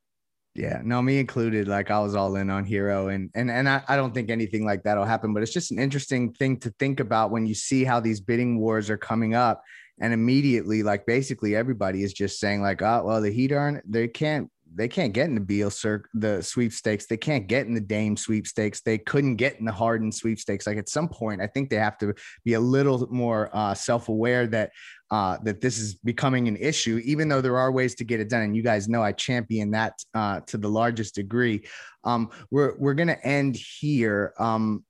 Yeah, 0.55 0.81
no, 0.85 1.01
me 1.01 1.21
included. 1.21 1.69
Like 1.69 1.91
I 1.91 2.01
was 2.01 2.17
all 2.17 2.35
in 2.35 2.51
on 2.51 2.67
Herro, 2.67 3.15
and 3.15 3.31
and 3.35 3.51
and 3.51 3.69
I, 3.69 3.83
I 3.87 3.95
don't 3.95 4.13
think 4.13 4.29
anything 4.29 4.65
like 4.65 4.83
that'll 4.83 5.05
happen. 5.05 5.33
But 5.33 5.45
it's 5.45 5.53
just 5.53 5.71
an 5.71 5.79
interesting 5.79 6.33
thing 6.33 6.59
to 6.61 6.75
think 6.81 6.99
about 6.99 7.31
when 7.31 7.47
you 7.47 7.55
see 7.55 7.85
how 7.85 8.01
these 8.01 8.21
bidding 8.21 8.59
wars 8.59 8.91
are 8.91 8.99
coming 8.99 9.35
up, 9.35 9.63
and 10.01 10.13
immediately, 10.13 10.83
like 10.83 11.07
basically 11.07 11.55
everybody 11.55 12.03
is 12.03 12.13
just 12.13 12.41
saying 12.41 12.61
like, 12.61 12.83
oh, 12.83 13.05
well, 13.05 13.21
the 13.21 13.31
Heat 13.31 13.53
aren't. 13.53 13.91
They 13.91 14.09
can't. 14.09 14.51
They 14.75 14.89
can't 14.89 15.13
get 15.13 15.29
in 15.29 15.35
the 15.35 15.41
Beal 15.41 15.71
cir- 15.71 16.05
the 16.15 16.43
sweepstakes. 16.43 17.07
They 17.07 17.17
can't 17.17 17.47
get 17.47 17.67
in 17.67 17.75
the 17.75 17.81
Dame 17.81 18.17
sweepstakes. 18.17 18.81
They 18.81 18.99
couldn't 18.99 19.37
get 19.37 19.59
in 19.59 19.65
the 19.65 19.73
Harden 19.73 20.13
sweepstakes. 20.13 20.67
Like 20.67 20.79
at 20.79 20.89
some 20.89 21.09
point, 21.09 21.41
I 21.41 21.47
think 21.47 21.71
they 21.71 21.77
have 21.77 21.99
to 21.99 22.15
be 22.45 22.55
a 22.55 22.61
little 22.61 23.07
more 23.11 23.51
uh, 23.53 23.75
self 23.75 24.09
aware 24.09 24.47
that 24.49 24.71
uh, 25.11 25.39
that 25.45 25.61
this 25.61 25.79
is 25.79 25.95
becoming 25.95 26.49
an 26.49 26.57
issue, 26.57 27.01
even 27.05 27.29
though 27.29 27.41
there 27.41 27.57
are 27.57 27.73
ways 27.73 27.95
to 27.97 28.05
get 28.05 28.21
it 28.21 28.29
done. 28.29 28.43
And 28.43 28.57
you 28.57 28.63
guys 28.63 28.89
know 28.89 29.03
I 29.03 29.13
champion 29.13 29.71
that 29.71 29.95
uh, 30.15 30.41
to 30.47 30.59
the 30.59 30.69
largest 30.69 31.15
degree. 31.15 31.65
Um, 32.05 32.31
we're 32.51 32.77
we're 32.79 32.95
gonna 32.95 33.19
end 33.23 33.57
here, 33.57 34.35
um, 34.39 34.85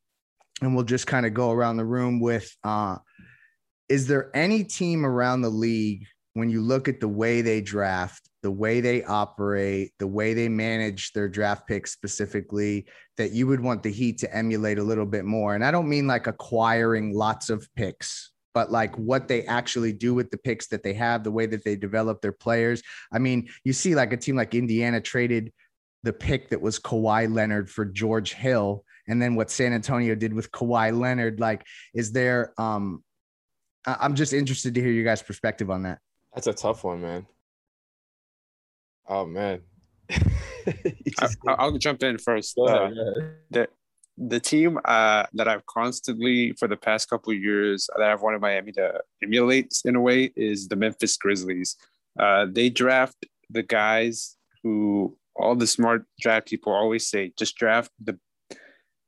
and 0.60 0.74
we'll 0.74 0.84
just 0.84 1.06
kind 1.06 1.26
of 1.26 1.34
go 1.34 1.52
around 1.52 1.76
the 1.76 1.84
room 1.84 2.20
with: 2.20 2.54
uh, 2.64 2.96
Is 3.88 4.06
there 4.06 4.30
any 4.36 4.64
team 4.64 5.06
around 5.06 5.42
the 5.42 5.50
league 5.50 6.06
when 6.38 6.48
you 6.48 6.60
look 6.60 6.88
at 6.88 7.00
the 7.00 7.08
way 7.08 7.42
they 7.42 7.60
draft, 7.60 8.27
the 8.42 8.50
way 8.50 8.80
they 8.80 9.02
operate, 9.04 9.92
the 9.98 10.06
way 10.06 10.34
they 10.34 10.48
manage 10.48 11.12
their 11.12 11.28
draft 11.28 11.66
picks 11.66 11.92
specifically, 11.92 12.86
that 13.16 13.32
you 13.32 13.46
would 13.46 13.60
want 13.60 13.82
the 13.82 13.90
Heat 13.90 14.18
to 14.18 14.34
emulate 14.34 14.78
a 14.78 14.82
little 14.82 15.06
bit 15.06 15.24
more? 15.24 15.54
And 15.54 15.64
I 15.64 15.70
don't 15.70 15.88
mean 15.88 16.06
like 16.06 16.26
acquiring 16.26 17.14
lots 17.14 17.50
of 17.50 17.68
picks 17.74 18.32
but 18.54 18.72
like 18.72 18.92
what 18.96 19.28
they 19.28 19.44
actually 19.44 19.92
do 19.92 20.14
with 20.14 20.32
the 20.32 20.36
picks 20.36 20.66
that 20.66 20.82
they 20.82 20.92
have, 20.92 21.22
the 21.22 21.30
way 21.30 21.46
that 21.46 21.62
they 21.62 21.76
develop 21.76 22.20
their 22.20 22.32
players. 22.32 22.82
I 23.12 23.20
mean, 23.20 23.48
you 23.62 23.72
see 23.72 23.94
like 23.94 24.12
a 24.12 24.16
team 24.16 24.34
like 24.34 24.52
Indiana 24.52 25.00
traded 25.00 25.52
the 26.02 26.12
pick 26.12 26.48
that 26.50 26.60
was 26.60 26.78
Kawhi 26.78 27.32
Leonard 27.32 27.70
for 27.70 27.84
George 27.84 28.32
Hill, 28.34 28.84
and 29.06 29.20
then 29.20 29.34
what 29.34 29.50
San 29.50 29.72
Antonio 29.72 30.14
did 30.14 30.32
with 30.32 30.50
Kawhi 30.50 30.98
Leonard. 30.98 31.38
Like, 31.38 31.64
is 31.94 32.12
there? 32.12 32.52
Um, 32.58 33.02
I'm 33.86 34.14
just 34.14 34.32
interested 34.32 34.74
to 34.74 34.80
hear 34.80 34.90
your 34.90 35.04
guys' 35.04 35.22
perspective 35.22 35.70
on 35.70 35.84
that. 35.84 36.00
That's 36.34 36.46
a 36.46 36.52
tough 36.52 36.84
one, 36.84 37.00
man. 37.00 37.26
Oh 39.08 39.26
man. 39.26 39.62
I, 40.10 41.28
I'll 41.46 41.78
jump 41.78 42.02
in 42.02 42.18
first. 42.18 42.58
Uh, 42.58 42.64
ahead, 42.64 42.94
go 42.94 43.00
ahead. 43.00 43.34
the 43.50 43.68
the 44.18 44.40
team 44.40 44.78
uh, 44.84 45.24
that 45.34 45.48
I've 45.48 45.64
constantly 45.66 46.52
for 46.52 46.66
the 46.66 46.76
past 46.76 47.08
couple 47.08 47.32
of 47.32 47.38
years 47.38 47.88
that 47.96 48.10
I've 48.10 48.22
wanted 48.22 48.40
Miami 48.40 48.72
to 48.72 49.00
emulate 49.22 49.80
in 49.84 49.94
a 49.96 50.00
way 50.00 50.32
is 50.36 50.68
the 50.68 50.76
Memphis 50.76 51.16
Grizzlies. 51.16 51.76
Uh, 52.18 52.46
they 52.50 52.68
draft 52.68 53.26
the 53.48 53.62
guys 53.62 54.36
who 54.62 55.16
all 55.36 55.54
the 55.54 55.66
smart 55.66 56.04
draft 56.20 56.48
people 56.48 56.72
always 56.72 57.06
say 57.08 57.32
just 57.38 57.56
draft 57.56 57.90
the 58.02 58.18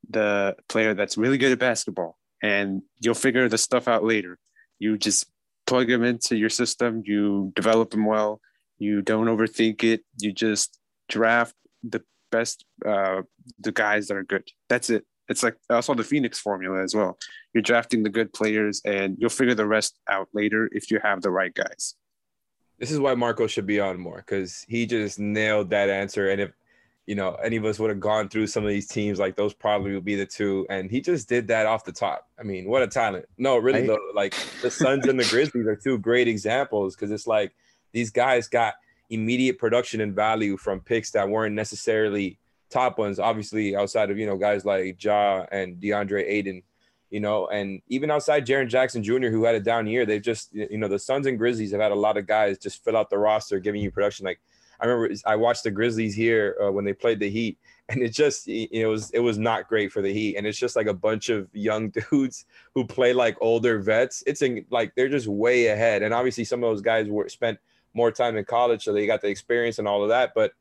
the 0.09 0.55
player 0.69 0.93
that's 0.93 1.17
really 1.17 1.37
good 1.37 1.51
at 1.51 1.59
basketball 1.59 2.17
and 2.41 2.81
you'll 2.99 3.13
figure 3.13 3.47
the 3.47 3.57
stuff 3.57 3.87
out 3.87 4.03
later. 4.03 4.37
You 4.79 4.97
just 4.97 5.27
plug 5.67 5.87
them 5.87 6.03
into 6.03 6.35
your 6.35 6.49
system, 6.49 7.03
you 7.05 7.51
develop 7.55 7.91
them 7.91 8.05
well, 8.05 8.41
you 8.81 9.01
don't 9.03 9.27
overthink 9.27 9.83
it, 9.83 10.03
you 10.19 10.33
just 10.33 10.79
draft 11.07 11.55
the 11.83 12.01
best 12.31 12.65
uh 12.85 13.21
the 13.59 13.71
guys 13.71 14.07
that 14.07 14.17
are 14.17 14.23
good. 14.23 14.47
That's 14.69 14.89
it. 14.89 15.05
It's 15.29 15.43
like 15.43 15.55
also 15.69 15.93
the 15.93 16.03
Phoenix 16.03 16.39
formula 16.39 16.81
as 16.81 16.95
well. 16.95 17.17
You're 17.53 17.61
drafting 17.61 18.03
the 18.03 18.09
good 18.09 18.33
players 18.33 18.81
and 18.83 19.17
you'll 19.19 19.29
figure 19.29 19.53
the 19.53 19.67
rest 19.67 19.99
out 20.09 20.27
later 20.33 20.67
if 20.71 20.89
you 20.89 20.99
have 21.03 21.21
the 21.21 21.29
right 21.29 21.53
guys. 21.53 21.95
This 22.79 22.91
is 22.91 22.99
why 22.99 23.13
Marco 23.13 23.45
should 23.45 23.67
be 23.67 23.79
on 23.79 23.99
more 23.99 24.17
because 24.17 24.65
he 24.67 24.87
just 24.87 25.19
nailed 25.19 25.69
that 25.69 25.89
answer. 25.89 26.31
And 26.31 26.41
if 26.41 26.51
you 27.05 27.13
know 27.15 27.35
any 27.35 27.57
of 27.57 27.65
us 27.65 27.77
would 27.77 27.91
have 27.91 27.99
gone 27.99 28.29
through 28.29 28.47
some 28.47 28.63
of 28.63 28.69
these 28.69 28.87
teams, 28.87 29.19
like 29.19 29.35
those 29.35 29.53
probably 29.53 29.93
would 29.93 30.05
be 30.05 30.15
the 30.15 30.25
two. 30.25 30.65
And 30.69 30.89
he 30.89 31.01
just 31.01 31.29
did 31.29 31.47
that 31.49 31.67
off 31.67 31.85
the 31.85 31.91
top. 31.91 32.27
I 32.39 32.43
mean, 32.43 32.67
what 32.67 32.81
a 32.81 32.87
talent! 32.87 33.25
No, 33.37 33.57
really 33.57 33.85
though, 33.85 33.99
like 34.15 34.35
the 34.63 34.71
Suns 34.71 35.07
and 35.07 35.19
the 35.19 35.25
Grizzlies 35.25 35.67
are 35.67 35.75
two 35.75 35.99
great 35.99 36.27
examples 36.27 36.95
because 36.95 37.11
it's 37.11 37.27
like 37.27 37.53
these 37.91 38.11
guys 38.11 38.47
got 38.47 38.75
immediate 39.09 39.57
production 39.57 40.01
and 40.01 40.15
value 40.15 40.57
from 40.57 40.79
picks 40.79 41.11
that 41.11 41.27
weren't 41.27 41.55
necessarily 41.55 42.39
top 42.69 42.97
ones. 42.97 43.19
Obviously, 43.19 43.75
outside 43.75 44.09
of 44.11 44.17
you 44.17 44.25
know 44.25 44.37
guys 44.37 44.65
like 44.65 45.03
Ja 45.03 45.45
and 45.51 45.77
DeAndre 45.81 46.23
Ayton 46.27 46.63
you 47.11 47.19
know, 47.19 47.47
and 47.47 47.81
even 47.89 48.09
outside 48.09 48.47
Jaren 48.47 48.69
Jackson 48.69 49.03
Jr., 49.03 49.27
who 49.27 49.43
had 49.43 49.53
a 49.53 49.59
down 49.59 49.85
year, 49.85 50.05
they've 50.05 50.21
just, 50.21 50.53
you 50.55 50.77
know, 50.77 50.87
the 50.87 50.97
Suns 50.97 51.27
and 51.27 51.37
Grizzlies 51.37 51.71
have 51.71 51.81
had 51.81 51.91
a 51.91 51.95
lot 51.95 52.17
of 52.17 52.25
guys 52.25 52.57
just 52.57 52.83
fill 52.83 52.95
out 52.95 53.09
the 53.09 53.17
roster, 53.17 53.59
giving 53.59 53.81
you 53.81 53.91
production. 53.91 54.25
Like 54.25 54.39
I 54.79 54.85
remember 54.85 55.13
I 55.25 55.35
watched 55.35 55.63
the 55.63 55.71
Grizzlies 55.71 56.15
here 56.15 56.55
uh, 56.63 56.71
when 56.71 56.85
they 56.85 56.93
played 56.93 57.19
the 57.19 57.29
Heat, 57.29 57.59
and 57.89 58.01
it 58.01 58.13
just, 58.13 58.47
it 58.47 58.87
was, 58.87 59.11
it 59.11 59.19
was 59.19 59.37
not 59.37 59.67
great 59.67 59.91
for 59.91 60.01
the 60.01 60.13
Heat, 60.13 60.37
and 60.37 60.47
it's 60.47 60.57
just 60.57 60.77
like 60.77 60.87
a 60.87 60.93
bunch 60.93 61.27
of 61.27 61.49
young 61.51 61.89
dudes 62.11 62.45
who 62.73 62.87
play 62.87 63.11
like 63.11 63.35
older 63.41 63.79
vets. 63.79 64.23
It's 64.25 64.41
in, 64.41 64.65
like 64.71 64.95
they're 64.95 65.09
just 65.09 65.27
way 65.27 65.67
ahead, 65.67 66.03
and 66.03 66.13
obviously 66.13 66.45
some 66.45 66.63
of 66.63 66.69
those 66.69 66.81
guys 66.81 67.09
were 67.09 67.27
spent 67.27 67.59
more 67.93 68.11
time 68.11 68.37
in 68.37 68.45
college, 68.45 68.83
so 68.83 68.93
they 68.93 69.05
got 69.05 69.21
the 69.21 69.27
experience 69.27 69.79
and 69.79 69.87
all 69.87 70.03
of 70.03 70.09
that. 70.09 70.33
But 70.35 70.53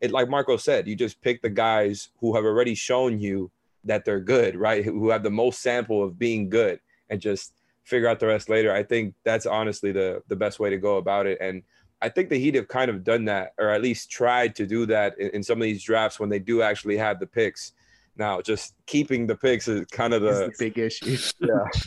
it, 0.00 0.10
like 0.10 0.28
Marco 0.28 0.56
said, 0.56 0.86
you 0.86 0.96
just 0.96 1.20
pick 1.20 1.42
the 1.42 1.50
guys 1.50 2.10
who 2.20 2.34
have 2.34 2.44
already 2.44 2.74
shown 2.74 3.20
you 3.20 3.50
that 3.84 4.04
they're 4.04 4.20
good, 4.20 4.56
right? 4.56 4.84
Who 4.84 5.10
have 5.10 5.22
the 5.22 5.30
most 5.30 5.60
sample 5.60 6.02
of 6.02 6.18
being 6.18 6.48
good 6.48 6.80
and 7.10 7.20
just 7.20 7.54
figure 7.84 8.08
out 8.08 8.18
the 8.18 8.26
rest 8.26 8.48
later. 8.48 8.72
I 8.72 8.82
think 8.82 9.14
that's 9.24 9.46
honestly 9.46 9.92
the 9.92 10.22
the 10.28 10.36
best 10.36 10.58
way 10.58 10.70
to 10.70 10.78
go 10.78 10.96
about 10.96 11.26
it. 11.26 11.38
And 11.40 11.62
I 12.02 12.08
think 12.08 12.28
the 12.28 12.38
Heat 12.38 12.54
have 12.54 12.68
kind 12.68 12.90
of 12.90 13.04
done 13.04 13.24
that, 13.26 13.52
or 13.58 13.70
at 13.70 13.82
least 13.82 14.10
tried 14.10 14.54
to 14.56 14.66
do 14.66 14.86
that 14.86 15.18
in, 15.18 15.30
in 15.30 15.42
some 15.42 15.58
of 15.58 15.64
these 15.64 15.82
drafts 15.82 16.18
when 16.18 16.28
they 16.28 16.38
do 16.38 16.62
actually 16.62 16.96
have 16.96 17.20
the 17.20 17.26
picks. 17.26 17.72
Now, 18.16 18.40
just 18.40 18.74
keeping 18.86 19.26
the 19.26 19.36
picks 19.36 19.68
is 19.68 19.86
kind 19.86 20.14
of 20.14 20.22
the, 20.22 20.50
the 20.50 20.54
big 20.58 20.78
issue. 20.78 21.16
Yeah. 21.40 21.80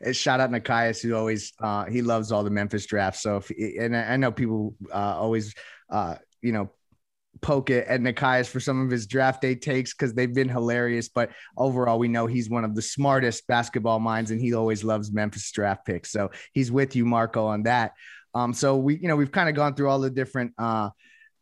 And 0.00 0.14
shout 0.14 0.40
out 0.40 0.50
Nekias, 0.50 1.00
who 1.02 1.14
always 1.14 1.52
uh, 1.60 1.84
he 1.84 2.02
loves 2.02 2.32
all 2.32 2.44
the 2.44 2.50
Memphis 2.50 2.86
drafts. 2.86 3.22
So, 3.22 3.36
if, 3.36 3.50
and 3.78 3.96
I 3.96 4.16
know 4.16 4.32
people 4.32 4.74
uh, 4.92 5.16
always, 5.18 5.54
uh, 5.90 6.16
you 6.42 6.52
know, 6.52 6.70
poke 7.40 7.70
it 7.70 7.86
at 7.86 8.00
Nekias 8.00 8.48
for 8.48 8.60
some 8.60 8.84
of 8.84 8.90
his 8.90 9.06
draft 9.06 9.42
day 9.42 9.54
takes 9.54 9.92
because 9.92 10.14
they've 10.14 10.32
been 10.32 10.48
hilarious. 10.48 11.08
But 11.08 11.30
overall, 11.56 11.98
we 11.98 12.08
know 12.08 12.26
he's 12.26 12.50
one 12.50 12.64
of 12.64 12.74
the 12.74 12.82
smartest 12.82 13.46
basketball 13.46 14.00
minds, 14.00 14.30
and 14.30 14.40
he 14.40 14.54
always 14.54 14.84
loves 14.84 15.12
Memphis 15.12 15.50
draft 15.50 15.86
picks. 15.86 16.10
So 16.10 16.30
he's 16.52 16.70
with 16.70 16.96
you, 16.96 17.04
Marco, 17.04 17.46
on 17.46 17.64
that. 17.64 17.92
Um, 18.34 18.52
so 18.52 18.76
we, 18.76 18.98
you 18.98 19.08
know, 19.08 19.16
we've 19.16 19.32
kind 19.32 19.48
of 19.48 19.54
gone 19.54 19.74
through 19.74 19.88
all 19.88 20.00
the 20.00 20.10
different 20.10 20.52
uh, 20.58 20.90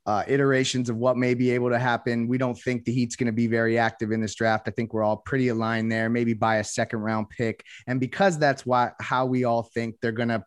uh, 0.07 0.25
iterations 0.27 0.88
of 0.88 0.97
what 0.97 1.17
may 1.17 1.35
be 1.35 1.51
able 1.51 1.71
to 1.71 1.79
happen. 1.79 2.29
We 2.29 2.38
don't 2.38 2.59
think 2.59 2.85
the 2.85 2.93
Heat's 2.93 3.17
going 3.17 3.27
to 3.27 3.33
be 3.33 3.47
very 3.47 3.79
active 3.79 4.12
in 4.12 4.21
this 4.21 4.35
draft. 4.35 4.69
I 4.69 4.71
think 4.71 4.93
we're 4.93 5.03
all 5.03 5.17
pretty 5.17 5.49
aligned 5.49 5.90
there. 5.90 6.11
Maybe 6.11 6.35
buy 6.35 6.57
a 6.57 6.64
second 6.64 7.01
round 7.01 7.31
pick, 7.31 7.64
and 7.87 8.01
because 8.01 8.38
that's 8.38 8.67
why 8.67 8.93
how 9.01 9.27
we 9.27 9.45
all 9.45 9.62
think 9.62 9.97
they're 10.01 10.12
going 10.12 10.29
to 10.29 10.45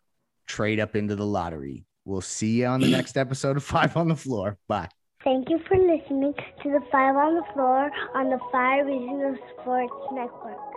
trade 0.48 0.80
up 0.80 0.96
into 0.96 1.16
the 1.16 1.26
lottery. 1.26 1.86
We'll 2.06 2.22
see 2.22 2.62
you 2.62 2.68
on 2.68 2.80
the 2.80 2.90
next 2.90 3.18
episode 3.18 3.58
of 3.58 3.64
Five 3.64 3.98
on 3.98 4.08
the 4.08 4.16
Floor. 4.16 4.58
Bye. 4.68 4.90
Thank 5.24 5.50
you 5.50 5.60
for 5.68 5.78
listening 5.78 6.34
to 6.64 6.70
the 6.70 6.80
Five 6.92 7.16
on 7.16 7.36
the 7.36 7.44
Floor 7.54 7.92
on 8.16 8.30
the 8.30 8.40
Five 8.52 8.86
Reasons 8.86 9.40
Sports 9.60 9.94
Network. 10.14 10.77